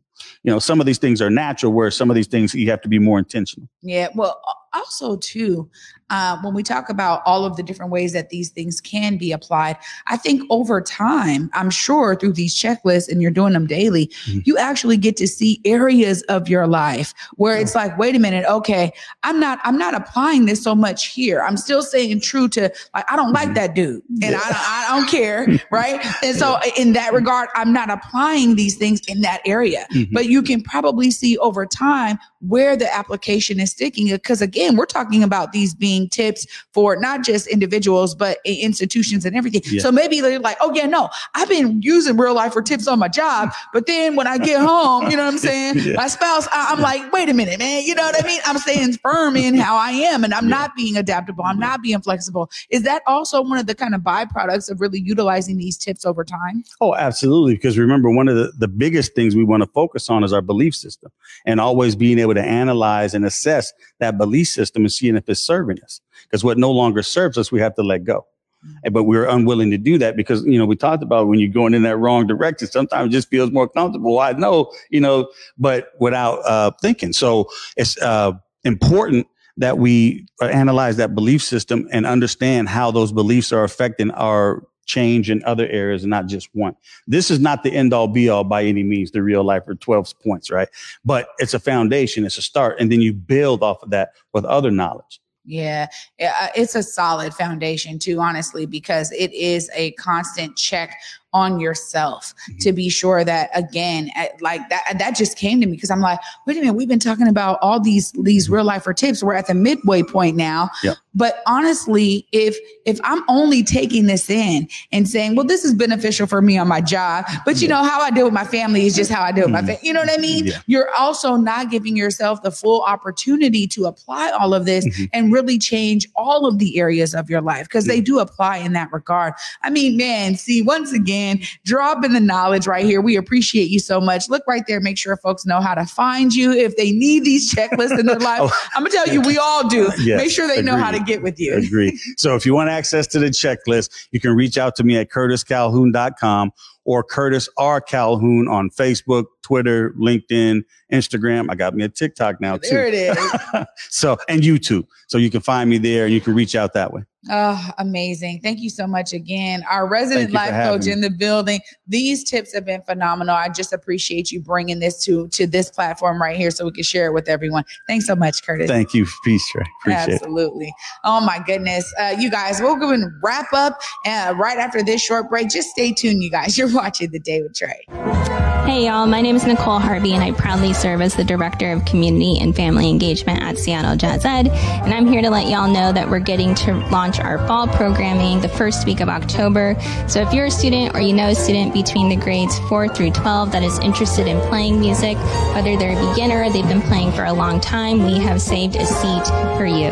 You 0.42 0.52
know 0.52 0.58
some 0.58 0.80
of 0.80 0.86
these 0.86 0.98
things 0.98 1.22
are 1.22 1.30
natural 1.30 1.72
where 1.72 1.90
some 1.90 2.10
of 2.10 2.16
these 2.16 2.26
things 2.26 2.54
you 2.54 2.70
have 2.70 2.82
to 2.82 2.88
be 2.88 2.98
more 2.98 3.18
intentional. 3.18 3.68
Yeah 3.82 4.08
well 4.14 4.40
also 4.72 5.16
too 5.16 5.68
uh, 6.10 6.36
when 6.42 6.54
we 6.54 6.62
talk 6.62 6.88
about 6.88 7.22
all 7.24 7.44
of 7.44 7.56
the 7.56 7.62
different 7.62 7.92
ways 7.92 8.12
that 8.12 8.30
these 8.30 8.50
things 8.50 8.80
can 8.80 9.16
be 9.16 9.32
applied 9.32 9.76
i 10.08 10.16
think 10.16 10.42
over 10.50 10.80
time 10.80 11.50
i'm 11.54 11.70
sure 11.70 12.14
through 12.14 12.32
these 12.32 12.54
checklists 12.54 13.08
and 13.08 13.22
you're 13.22 13.30
doing 13.30 13.52
them 13.52 13.66
daily 13.66 14.06
mm-hmm. 14.26 14.40
you 14.44 14.56
actually 14.58 14.96
get 14.96 15.16
to 15.16 15.26
see 15.26 15.60
areas 15.64 16.22
of 16.22 16.48
your 16.48 16.66
life 16.66 17.14
where 17.36 17.56
it's 17.56 17.74
like 17.74 17.96
wait 17.98 18.14
a 18.14 18.18
minute 18.18 18.44
okay 18.46 18.92
i'm 19.22 19.38
not 19.38 19.58
i'm 19.64 19.78
not 19.78 19.94
applying 19.94 20.46
this 20.46 20.62
so 20.62 20.74
much 20.74 21.06
here 21.06 21.42
i'm 21.42 21.56
still 21.56 21.82
saying 21.82 22.20
true 22.20 22.48
to 22.48 22.72
like 22.94 23.10
i 23.10 23.16
don't 23.16 23.32
like 23.32 23.46
mm-hmm. 23.46 23.54
that 23.54 23.74
dude 23.74 24.02
and 24.22 24.32
yeah. 24.32 24.40
I, 24.42 24.86
I 24.88 24.96
don't 24.96 25.08
care 25.08 25.46
right 25.70 26.04
and 26.22 26.36
so 26.36 26.58
in 26.76 26.92
that 26.92 27.12
regard 27.12 27.48
i'm 27.54 27.72
not 27.72 27.90
applying 27.90 28.56
these 28.56 28.76
things 28.76 29.00
in 29.06 29.20
that 29.20 29.40
area 29.44 29.86
mm-hmm. 29.92 30.12
but 30.12 30.26
you 30.26 30.42
can 30.42 30.62
probably 30.62 31.10
see 31.10 31.38
over 31.38 31.66
time 31.66 32.18
where 32.40 32.76
the 32.76 32.92
application 32.94 33.60
is 33.60 33.70
sticking 33.70 34.08
because 34.08 34.42
again 34.42 34.76
we're 34.76 34.86
talking 34.86 35.22
about 35.22 35.52
these 35.52 35.74
being 35.74 36.08
tips 36.08 36.46
for 36.72 36.96
not 36.96 37.22
just 37.24 37.46
individuals, 37.46 38.14
but 38.14 38.38
institutions 38.44 39.24
and 39.24 39.36
everything. 39.36 39.62
Yeah. 39.64 39.80
So 39.80 39.92
maybe 39.92 40.20
they're 40.20 40.38
like, 40.38 40.56
oh, 40.60 40.72
yeah, 40.74 40.86
no, 40.86 41.08
I've 41.34 41.48
been 41.48 41.82
using 41.82 42.16
real 42.16 42.34
lifer 42.34 42.62
tips 42.62 42.86
on 42.86 42.98
my 42.98 43.08
job. 43.08 43.50
But 43.72 43.86
then 43.86 44.16
when 44.16 44.26
I 44.26 44.38
get 44.38 44.60
home, 44.60 45.10
you 45.10 45.16
know 45.16 45.24
what 45.24 45.32
I'm 45.32 45.38
saying? 45.38 45.78
yeah. 45.78 45.94
My 45.94 46.08
spouse, 46.08 46.46
I, 46.52 46.72
am 46.72 46.80
like, 46.80 47.12
wait 47.12 47.28
a 47.28 47.34
minute, 47.34 47.58
man. 47.58 47.84
You 47.84 47.94
know 47.94 48.02
what 48.02 48.22
I 48.22 48.26
mean? 48.26 48.40
I'm 48.44 48.58
staying 48.58 48.92
firm 48.94 49.36
in 49.36 49.54
how 49.54 49.76
I 49.76 49.90
am 49.90 50.24
and 50.24 50.34
I'm 50.34 50.48
yeah. 50.48 50.56
not 50.56 50.76
being 50.76 50.96
adaptable. 50.96 51.44
I'm 51.44 51.58
not 51.58 51.82
being 51.82 52.00
flexible. 52.00 52.50
Is 52.70 52.82
that 52.82 53.02
also 53.06 53.42
one 53.42 53.58
of 53.58 53.66
the 53.66 53.74
kind 53.74 53.94
of 53.94 54.02
byproducts 54.02 54.70
of 54.70 54.80
really 54.80 55.00
utilizing 55.00 55.56
these 55.56 55.76
tips 55.76 56.04
over 56.04 56.24
time? 56.24 56.64
Oh, 56.80 56.94
absolutely. 56.94 57.54
Because 57.54 57.78
remember, 57.78 58.10
one 58.10 58.28
of 58.28 58.36
the, 58.36 58.52
the 58.58 58.68
biggest 58.68 59.14
things 59.14 59.34
we 59.34 59.44
want 59.44 59.62
to 59.62 59.68
focus 59.68 60.10
on 60.10 60.24
is 60.24 60.32
our 60.32 60.42
belief 60.42 60.74
system 60.74 61.10
and 61.46 61.60
always 61.60 61.96
being 61.96 62.18
able 62.18 62.29
to 62.34 62.42
analyze 62.42 63.14
and 63.14 63.24
assess 63.24 63.72
that 63.98 64.18
belief 64.18 64.48
system 64.48 64.82
and 64.82 64.92
seeing 64.92 65.16
if 65.16 65.28
it's 65.28 65.40
serving 65.40 65.78
us. 65.82 66.00
Because 66.24 66.44
what 66.44 66.58
no 66.58 66.70
longer 66.70 67.02
serves 67.02 67.38
us, 67.38 67.50
we 67.50 67.60
have 67.60 67.74
to 67.74 67.82
let 67.82 68.04
go. 68.04 68.26
Mm-hmm. 68.66 68.92
But 68.92 69.04
we're 69.04 69.26
unwilling 69.26 69.70
to 69.70 69.78
do 69.78 69.98
that 69.98 70.16
because, 70.16 70.44
you 70.44 70.58
know, 70.58 70.66
we 70.66 70.76
talked 70.76 71.02
about 71.02 71.28
when 71.28 71.38
you're 71.38 71.50
going 71.50 71.74
in 71.74 71.82
that 71.82 71.96
wrong 71.96 72.26
direction, 72.26 72.68
sometimes 72.68 73.08
it 73.08 73.12
just 73.12 73.28
feels 73.28 73.50
more 73.50 73.68
comfortable. 73.68 74.18
I 74.18 74.32
know, 74.32 74.72
you 74.90 75.00
know, 75.00 75.30
but 75.58 75.92
without 75.98 76.38
uh, 76.44 76.70
thinking. 76.82 77.12
So 77.12 77.48
it's 77.76 78.00
uh, 78.02 78.32
important 78.64 79.26
that 79.56 79.78
we 79.78 80.26
analyze 80.40 80.96
that 80.96 81.14
belief 81.14 81.42
system 81.42 81.88
and 81.92 82.06
understand 82.06 82.68
how 82.68 82.90
those 82.90 83.12
beliefs 83.12 83.52
are 83.52 83.64
affecting 83.64 84.10
our 84.12 84.62
change 84.90 85.30
in 85.30 85.42
other 85.44 85.68
areas 85.68 86.02
and 86.02 86.10
not 86.10 86.26
just 86.26 86.48
one. 86.52 86.74
This 87.06 87.30
is 87.30 87.38
not 87.38 87.62
the 87.62 87.72
end 87.72 87.92
all 87.92 88.08
be 88.08 88.28
all 88.28 88.44
by 88.44 88.64
any 88.64 88.82
means, 88.82 89.10
the 89.12 89.22
real 89.22 89.44
lifer 89.44 89.74
12 89.74 90.20
points, 90.20 90.50
right? 90.50 90.68
But 91.04 91.28
it's 91.38 91.54
a 91.54 91.60
foundation, 91.60 92.24
it's 92.24 92.38
a 92.38 92.42
start. 92.42 92.80
And 92.80 92.90
then 92.90 93.00
you 93.00 93.12
build 93.12 93.62
off 93.62 93.82
of 93.82 93.90
that 93.90 94.12
with 94.32 94.44
other 94.44 94.70
knowledge. 94.70 95.20
Yeah, 95.46 95.88
uh, 96.22 96.48
it's 96.54 96.74
a 96.74 96.82
solid 96.82 97.32
foundation 97.32 97.98
too, 97.98 98.20
honestly, 98.20 98.66
because 98.66 99.10
it 99.12 99.32
is 99.32 99.70
a 99.74 99.92
constant 99.92 100.56
check 100.56 100.96
on 101.32 101.60
yourself 101.60 102.34
mm-hmm. 102.48 102.58
to 102.58 102.72
be 102.72 102.88
sure 102.88 103.24
that 103.24 103.50
again 103.54 104.10
like 104.40 104.68
that 104.68 104.82
that 104.98 105.14
just 105.14 105.38
came 105.38 105.60
to 105.60 105.66
me 105.66 105.72
because 105.72 105.90
i'm 105.90 106.00
like 106.00 106.18
wait 106.46 106.56
a 106.56 106.60
minute 106.60 106.74
we've 106.74 106.88
been 106.88 106.98
talking 106.98 107.28
about 107.28 107.58
all 107.62 107.78
these 107.78 108.12
these 108.22 108.46
mm-hmm. 108.46 108.56
real 108.56 108.64
lifer 108.64 108.92
tips 108.92 109.22
we're 109.22 109.34
at 109.34 109.46
the 109.46 109.54
midway 109.54 110.02
point 110.02 110.36
now 110.36 110.68
yep. 110.82 110.96
but 111.14 111.42
honestly 111.46 112.26
if 112.32 112.56
if 112.84 112.98
i'm 113.04 113.22
only 113.28 113.62
taking 113.62 114.06
this 114.06 114.28
in 114.28 114.68
and 114.90 115.08
saying 115.08 115.36
well 115.36 115.46
this 115.46 115.64
is 115.64 115.72
beneficial 115.72 116.26
for 116.26 116.42
me 116.42 116.58
on 116.58 116.66
my 116.66 116.80
job 116.80 117.24
but 117.44 117.60
you 117.60 117.68
yeah. 117.68 117.74
know 117.74 117.88
how 117.88 118.00
i 118.00 118.10
deal 118.10 118.24
with 118.24 118.34
my 118.34 118.44
family 118.44 118.86
is 118.86 118.96
just 118.96 119.10
how 119.10 119.22
i 119.22 119.30
deal 119.30 119.44
with 119.44 119.52
my 119.52 119.58
mm-hmm. 119.58 119.68
family 119.68 119.86
you 119.86 119.92
know 119.92 120.00
what 120.00 120.10
i 120.10 120.20
mean 120.20 120.46
yeah. 120.46 120.58
you're 120.66 120.90
also 120.98 121.36
not 121.36 121.70
giving 121.70 121.96
yourself 121.96 122.42
the 122.42 122.50
full 122.50 122.82
opportunity 122.82 123.68
to 123.68 123.84
apply 123.84 124.30
all 124.30 124.52
of 124.52 124.64
this 124.64 124.84
mm-hmm. 124.86 125.04
and 125.12 125.32
really 125.32 125.58
change 125.58 126.08
all 126.16 126.44
of 126.44 126.58
the 126.58 126.78
areas 126.78 127.14
of 127.14 127.30
your 127.30 127.40
life 127.40 127.66
because 127.68 127.86
yeah. 127.86 127.94
they 127.94 128.00
do 128.00 128.18
apply 128.18 128.56
in 128.56 128.72
that 128.72 128.92
regard 128.92 129.32
i 129.62 129.70
mean 129.70 129.96
man 129.96 130.34
see 130.34 130.60
once 130.60 130.92
again 130.92 131.19
in, 131.20 131.40
dropping 131.64 132.12
the 132.12 132.20
knowledge 132.20 132.66
right 132.66 132.84
here. 132.84 133.00
We 133.00 133.16
appreciate 133.16 133.68
you 133.68 133.78
so 133.78 134.00
much. 134.00 134.28
Look 134.28 134.42
right 134.46 134.64
there. 134.66 134.80
Make 134.80 134.98
sure 134.98 135.16
folks 135.16 135.44
know 135.46 135.60
how 135.60 135.74
to 135.74 135.86
find 135.86 136.34
you 136.34 136.52
if 136.52 136.76
they 136.76 136.90
need 136.90 137.24
these 137.24 137.52
checklists 137.52 137.98
in 137.98 138.06
their 138.06 138.18
life. 138.20 138.40
oh, 138.42 138.52
I'm 138.74 138.82
gonna 138.82 138.94
tell 138.94 139.08
you, 139.08 139.20
we 139.20 139.38
all 139.38 139.68
do. 139.68 139.90
Yes, 139.98 140.18
make 140.18 140.30
sure 140.30 140.48
they 140.48 140.62
know 140.62 140.76
how 140.76 140.90
to 140.90 141.00
get 141.00 141.22
with 141.22 141.38
you. 141.38 141.54
Agree. 141.54 141.98
So 142.16 142.34
if 142.34 142.46
you 142.46 142.54
want 142.54 142.70
access 142.70 143.06
to 143.08 143.18
the 143.18 143.26
checklist, 143.26 143.90
you 144.10 144.20
can 144.20 144.34
reach 144.34 144.58
out 144.58 144.76
to 144.76 144.84
me 144.84 144.96
at 144.96 145.10
curtiscalhoun.com 145.10 146.52
or 146.84 147.04
Curtis 147.04 147.48
R. 147.56 147.80
Calhoun 147.80 148.48
on 148.48 148.70
Facebook, 148.70 149.26
Twitter, 149.42 149.94
LinkedIn, 149.98 150.64
Instagram. 150.92 151.46
I 151.50 151.54
got 151.54 151.74
me 151.74 151.84
a 151.84 151.88
TikTok 151.88 152.40
now 152.40 152.56
too. 152.56 152.70
There 152.70 152.86
it 152.86 152.94
is. 152.94 153.66
so 153.90 154.16
and 154.28 154.42
YouTube. 154.42 154.86
So 155.08 155.18
you 155.18 155.30
can 155.30 155.40
find 155.40 155.68
me 155.68 155.78
there 155.78 156.04
and 156.04 156.14
you 156.14 156.20
can 156.20 156.34
reach 156.34 156.54
out 156.54 156.72
that 156.74 156.92
way. 156.92 157.02
Oh, 157.28 157.70
amazing. 157.76 158.40
Thank 158.42 158.60
you 158.60 158.70
so 158.70 158.86
much 158.86 159.12
again. 159.12 159.62
Our 159.68 159.86
resident 159.86 160.30
Thank 160.30 160.46
you 160.46 160.50
for 160.50 160.56
life 160.56 160.64
coach 160.64 160.86
having 160.86 160.92
in 160.92 161.00
the 161.02 161.10
building. 161.10 161.60
These 161.86 162.24
tips 162.24 162.54
have 162.54 162.64
been 162.64 162.80
phenomenal. 162.82 163.34
I 163.34 163.50
just 163.50 163.74
appreciate 163.74 164.30
you 164.30 164.40
bringing 164.40 164.78
this 164.78 165.04
to 165.04 165.28
to 165.28 165.46
this 165.46 165.70
platform 165.70 166.20
right 166.20 166.36
here 166.36 166.50
so 166.50 166.64
we 166.64 166.72
can 166.72 166.82
share 166.82 167.06
it 167.06 167.12
with 167.12 167.28
everyone. 167.28 167.64
Thanks 167.86 168.06
so 168.06 168.16
much, 168.16 168.42
Curtis. 168.42 168.70
Thank 168.70 168.94
you. 168.94 169.06
Peace, 169.24 169.44
Trae. 169.54 169.66
Appreciate 169.82 170.08
it. 170.08 170.22
Absolutely. 170.22 170.72
Oh 171.04 171.20
my 171.20 171.42
goodness. 171.46 171.92
Uh, 172.00 172.16
you 172.18 172.30
guys, 172.30 172.60
we'll 172.60 172.76
going 172.76 173.00
to 173.00 173.10
wrap 173.22 173.52
up 173.52 173.78
uh, 174.06 174.34
right 174.38 174.56
after 174.56 174.82
this 174.82 175.02
short 175.02 175.28
break. 175.28 175.50
Just 175.50 175.68
stay 175.68 175.92
tuned, 175.92 176.22
you 176.22 176.30
guys. 176.30 176.56
You're 176.58 176.72
watching 176.72 177.10
The 177.10 177.20
Day 177.20 177.42
with 177.42 177.52
Trae. 177.52 178.49
Hey 178.70 178.86
y'all, 178.86 179.08
my 179.08 179.20
name 179.20 179.34
is 179.34 179.44
Nicole 179.44 179.80
Harvey 179.80 180.12
and 180.12 180.22
I 180.22 180.30
proudly 180.30 180.72
serve 180.72 181.00
as 181.00 181.16
the 181.16 181.24
Director 181.24 181.72
of 181.72 181.84
Community 181.84 182.38
and 182.40 182.54
Family 182.54 182.88
Engagement 182.88 183.42
at 183.42 183.58
Seattle 183.58 183.96
Jazz 183.96 184.24
Ed. 184.24 184.46
And 184.46 184.94
I'm 184.94 185.08
here 185.08 185.20
to 185.22 185.28
let 185.28 185.48
y'all 185.48 185.66
know 185.66 185.92
that 185.92 186.08
we're 186.08 186.20
getting 186.20 186.54
to 186.54 186.74
launch 186.88 187.18
our 187.18 187.44
fall 187.48 187.66
programming 187.66 188.40
the 188.40 188.48
first 188.48 188.86
week 188.86 189.00
of 189.00 189.08
October. 189.08 189.74
So 190.06 190.20
if 190.20 190.32
you're 190.32 190.46
a 190.46 190.50
student 190.52 190.94
or 190.94 191.00
you 191.00 191.12
know 191.12 191.30
a 191.30 191.34
student 191.34 191.74
between 191.74 192.10
the 192.10 192.16
grades 192.16 192.60
4 192.68 192.94
through 192.94 193.10
12 193.10 193.50
that 193.50 193.64
is 193.64 193.76
interested 193.80 194.28
in 194.28 194.40
playing 194.42 194.78
music, 194.78 195.16
whether 195.52 195.76
they're 195.76 196.00
a 196.00 196.10
beginner 196.10 196.44
or 196.44 196.50
they've 196.50 196.68
been 196.68 196.80
playing 196.80 197.10
for 197.10 197.24
a 197.24 197.32
long 197.32 197.58
time, 197.58 198.06
we 198.06 198.20
have 198.20 198.40
saved 198.40 198.76
a 198.76 198.86
seat 198.86 199.26
for 199.58 199.66
you. 199.66 199.90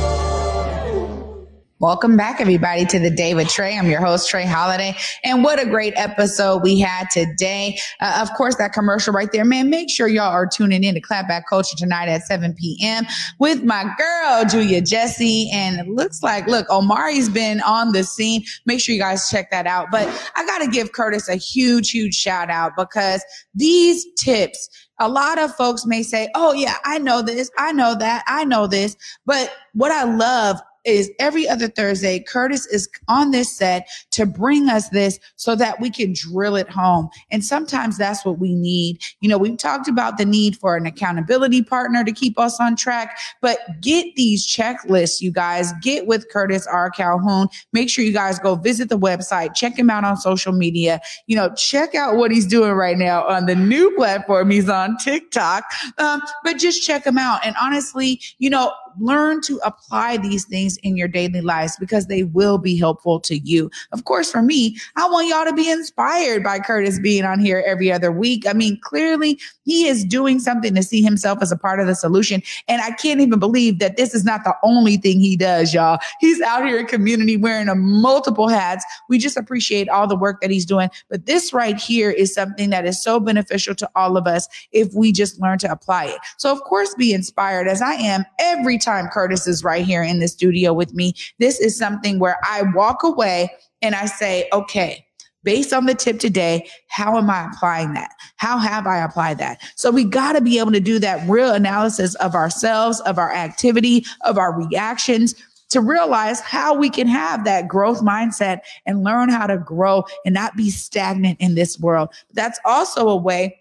Welcome 1.81 2.17
back, 2.17 2.41
everybody, 2.41 2.83
to 2.87 2.99
the 2.99 3.09
Day 3.09 3.33
with 3.33 3.47
Trae. 3.47 3.79
I'm 3.79 3.89
your 3.89 4.01
host, 4.01 4.29
Trae 4.29 4.43
Holiday. 4.43 4.97
And 5.23 5.45
what 5.45 5.61
a 5.61 5.65
great 5.65 5.93
episode 5.95 6.61
we 6.61 6.77
had 6.77 7.09
today. 7.09 7.79
Uh, 8.01 8.19
of 8.21 8.33
course, 8.33 8.57
that 8.57 8.73
commercial 8.73 9.13
right 9.13 9.31
there, 9.31 9.45
man, 9.45 9.69
make 9.69 9.89
sure 9.89 10.09
y'all 10.09 10.25
are 10.25 10.45
tuning 10.45 10.83
in 10.83 10.95
to 10.95 10.99
Clapback 10.99 11.43
Culture 11.49 11.77
tonight 11.77 12.09
at 12.09 12.23
7 12.23 12.53
p.m. 12.55 13.05
with 13.39 13.63
my 13.63 13.89
girl, 13.97 14.43
Julia 14.43 14.81
Jesse. 14.81 15.49
And 15.53 15.79
it 15.79 15.87
looks 15.87 16.21
like, 16.21 16.47
look, 16.47 16.67
Omari's 16.67 17.29
been 17.29 17.61
on 17.61 17.93
the 17.93 18.03
scene. 18.03 18.43
Make 18.65 18.81
sure 18.81 18.93
you 18.93 18.99
guys 18.99 19.29
check 19.29 19.49
that 19.51 19.65
out. 19.65 19.87
But 19.89 20.05
I 20.35 20.45
got 20.45 20.57
to 20.57 20.67
give 20.67 20.91
Curtis 20.91 21.29
a 21.29 21.37
huge, 21.37 21.91
huge 21.91 22.13
shout 22.13 22.49
out 22.49 22.73
because 22.75 23.23
these 23.55 24.05
tips, 24.19 24.67
a 24.99 25.07
lot 25.07 25.39
of 25.39 25.55
folks 25.55 25.85
may 25.85 26.03
say, 26.03 26.27
Oh 26.35 26.51
yeah, 26.51 26.75
I 26.83 26.97
know 26.97 27.21
this. 27.21 27.49
I 27.57 27.71
know 27.71 27.95
that. 27.99 28.25
I 28.27 28.43
know 28.43 28.67
this. 28.67 28.97
But 29.25 29.49
what 29.71 29.93
I 29.93 30.03
love 30.03 30.59
is 30.85 31.09
every 31.19 31.47
other 31.47 31.67
Thursday, 31.67 32.19
Curtis 32.19 32.65
is 32.67 32.89
on 33.07 33.31
this 33.31 33.55
set 33.55 33.87
to 34.11 34.25
bring 34.25 34.69
us 34.69 34.89
this 34.89 35.19
so 35.35 35.55
that 35.55 35.79
we 35.79 35.89
can 35.89 36.13
drill 36.13 36.55
it 36.55 36.69
home. 36.69 37.09
And 37.31 37.43
sometimes 37.43 37.97
that's 37.97 38.25
what 38.25 38.39
we 38.39 38.53
need. 38.55 38.99
You 39.21 39.29
know, 39.29 39.37
we've 39.37 39.57
talked 39.57 39.87
about 39.87 40.17
the 40.17 40.25
need 40.25 40.57
for 40.57 40.75
an 40.75 40.85
accountability 40.85 41.63
partner 41.63 42.03
to 42.03 42.11
keep 42.11 42.39
us 42.39 42.59
on 42.59 42.75
track, 42.75 43.17
but 43.41 43.59
get 43.81 44.15
these 44.15 44.47
checklists, 44.47 45.21
you 45.21 45.31
guys. 45.31 45.73
Get 45.81 46.07
with 46.07 46.29
Curtis 46.29 46.67
R. 46.67 46.89
Calhoun. 46.89 47.47
Make 47.73 47.89
sure 47.89 48.03
you 48.03 48.13
guys 48.13 48.39
go 48.39 48.55
visit 48.55 48.89
the 48.89 48.97
website, 48.97 49.55
check 49.55 49.77
him 49.77 49.89
out 49.89 50.03
on 50.03 50.17
social 50.17 50.53
media. 50.53 51.01
You 51.27 51.35
know, 51.35 51.53
check 51.55 51.95
out 51.95 52.15
what 52.15 52.31
he's 52.31 52.45
doing 52.45 52.71
right 52.71 52.97
now 52.97 53.25
on 53.25 53.45
the 53.45 53.55
new 53.55 53.91
platform. 53.95 54.49
He's 54.49 54.69
on 54.69 54.97
TikTok. 54.97 55.63
Um, 55.97 56.21
but 56.43 56.57
just 56.57 56.83
check 56.85 57.05
him 57.05 57.17
out. 57.17 57.45
And 57.45 57.55
honestly, 57.61 58.21
you 58.37 58.49
know, 58.49 58.73
learn 58.99 59.41
to 59.41 59.59
apply 59.63 60.17
these 60.17 60.45
things 60.45 60.77
in 60.77 60.97
your 60.97 61.07
daily 61.07 61.41
lives 61.41 61.77
because 61.79 62.07
they 62.07 62.23
will 62.23 62.57
be 62.57 62.77
helpful 62.77 63.19
to 63.21 63.37
you. 63.37 63.69
Of 63.91 64.05
course, 64.05 64.31
for 64.31 64.41
me, 64.41 64.77
I 64.95 65.09
want 65.09 65.27
y'all 65.27 65.45
to 65.45 65.53
be 65.53 65.69
inspired 65.69 66.43
by 66.43 66.59
Curtis 66.59 66.99
being 66.99 67.25
on 67.25 67.39
here 67.39 67.63
every 67.65 67.91
other 67.91 68.11
week. 68.11 68.47
I 68.47 68.53
mean, 68.53 68.79
clearly 68.83 69.39
he 69.65 69.87
is 69.87 70.03
doing 70.03 70.39
something 70.39 70.73
to 70.75 70.81
see 70.83 71.01
himself 71.01 71.39
as 71.41 71.51
a 71.51 71.57
part 71.57 71.79
of 71.79 71.87
the 71.87 71.95
solution. 71.95 72.41
And 72.67 72.81
I 72.81 72.91
can't 72.91 73.21
even 73.21 73.39
believe 73.39 73.79
that 73.79 73.97
this 73.97 74.15
is 74.15 74.25
not 74.25 74.43
the 74.43 74.55
only 74.63 74.97
thing 74.97 75.19
he 75.19 75.37
does, 75.37 75.73
y'all. 75.73 75.99
He's 76.19 76.41
out 76.41 76.65
here 76.65 76.79
in 76.79 76.87
community 76.87 77.37
wearing 77.37 77.69
a 77.69 77.75
multiple 77.75 78.47
hats. 78.47 78.83
We 79.09 79.19
just 79.19 79.37
appreciate 79.37 79.87
all 79.87 80.07
the 80.07 80.15
work 80.15 80.41
that 80.41 80.49
he's 80.49 80.65
doing. 80.65 80.89
But 81.09 81.27
this 81.27 81.53
right 81.53 81.77
here 81.77 82.09
is 82.09 82.33
something 82.33 82.71
that 82.71 82.85
is 82.85 83.01
so 83.01 83.19
beneficial 83.19 83.75
to 83.75 83.89
all 83.95 84.17
of 84.17 84.25
us 84.25 84.47
if 84.71 84.93
we 84.95 85.11
just 85.11 85.39
learn 85.39 85.59
to 85.59 85.71
apply 85.71 86.05
it. 86.05 86.19
So 86.37 86.51
of 86.51 86.61
course, 86.63 86.95
be 86.95 87.13
inspired 87.13 87.67
as 87.67 87.81
I 87.81 87.93
am 87.93 88.25
every 88.39 88.78
time 88.79 89.07
Curtis 89.07 89.47
is 89.47 89.63
right 89.63 89.85
here 89.85 90.03
in 90.03 90.19
the 90.19 90.27
studio 90.27 90.73
with 90.73 90.93
me. 90.93 91.13
This 91.37 91.59
is 91.59 91.77
something 91.77 92.19
where 92.19 92.37
I 92.43 92.63
walk 92.73 93.03
away 93.03 93.51
and 93.81 93.95
I 93.95 94.05
say, 94.05 94.49
okay, 94.51 95.05
based 95.43 95.73
on 95.73 95.85
the 95.85 95.93
tip 95.93 96.19
today, 96.19 96.67
how 96.87 97.17
am 97.17 97.29
I 97.29 97.47
applying 97.47 97.93
that? 97.93 98.11
How 98.37 98.57
have 98.57 98.87
I 98.87 98.97
applied 98.97 99.37
that? 99.37 99.61
So 99.75 99.91
we 99.91 100.03
got 100.03 100.33
to 100.33 100.41
be 100.41 100.59
able 100.59 100.71
to 100.71 100.79
do 100.79 100.99
that 100.99 101.27
real 101.29 101.51
analysis 101.53 102.15
of 102.15 102.35
ourselves, 102.35 102.99
of 103.01 103.17
our 103.17 103.31
activity, 103.31 104.05
of 104.21 104.37
our 104.37 104.57
reactions 104.57 105.35
to 105.69 105.81
realize 105.81 106.41
how 106.41 106.73
we 106.73 106.89
can 106.89 107.07
have 107.07 107.45
that 107.45 107.67
growth 107.67 108.01
mindset 108.01 108.61
and 108.85 109.03
learn 109.03 109.29
how 109.29 109.45
to 109.45 109.57
grow 109.57 110.03
and 110.25 110.33
not 110.33 110.55
be 110.57 110.69
stagnant 110.69 111.39
in 111.39 111.55
this 111.55 111.79
world. 111.79 112.09
That's 112.33 112.59
also 112.65 113.07
a 113.07 113.15
way 113.15 113.59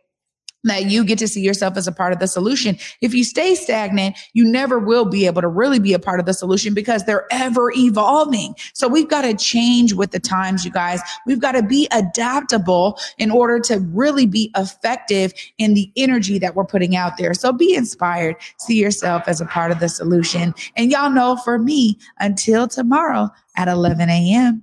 that 0.64 0.90
you 0.90 1.05
get 1.05 1.18
to 1.18 1.29
see 1.29 1.40
yourself 1.40 1.77
as 1.77 1.87
a 1.87 1.92
part 1.92 2.12
of 2.12 2.18
the 2.18 2.27
solution. 2.27 2.77
If 3.01 3.14
you 3.14 3.25
stay 3.25 3.55
stagnant, 3.55 4.16
you 4.33 4.44
never 4.44 4.79
will 4.79 5.05
be 5.05 5.27
able 5.27 5.40
to 5.42 5.49
really 5.49 5.79
be 5.79 5.92
a 5.92 5.99
part 5.99 6.21
of 6.21 6.27
the 6.27 6.35
solution 6.35 6.75
because 6.75 7.05
they're 7.05 7.27
ever 7.31 7.73
evolving. 7.77 8.55
So 8.75 8.88
we've 8.88 9.09
got 9.09 9.23
to 9.23 9.35
change 9.35 9.92
with 9.92 10.11
the 10.11 10.21
times, 10.21 10.64
you 10.64 10.71
guys. 10.71 11.01
We've 11.27 11.40
got 11.40 11.53
to 11.53 11.62
be 11.62 11.88
adaptable 11.92 12.99
in 13.18 13.31
order 13.31 13.61
to 13.61 13.81
really 13.92 14.27
be 14.27 14.51
effective 14.57 15.33
in 15.59 15.75
the 15.75 15.90
energy 15.97 16.38
that 16.38 16.55
we're 16.55 16.64
putting 16.64 16.97
out 16.97 17.16
there. 17.18 17.35
So 17.35 17.53
be 17.53 17.75
inspired. 17.75 18.37
See 18.59 18.81
yourself 18.81 19.25
as 19.27 19.40
a 19.40 19.47
part 19.47 19.71
of 19.71 19.81
the 19.81 19.88
solution. 19.88 20.55
And 20.77 20.90
y'all 20.90 21.11
know 21.11 21.37
for 21.37 21.59
me, 21.59 21.99
until 22.18 22.68
tomorrow 22.68 23.31
at 23.57 23.68
11 23.68 24.09
a.m., 24.11 24.62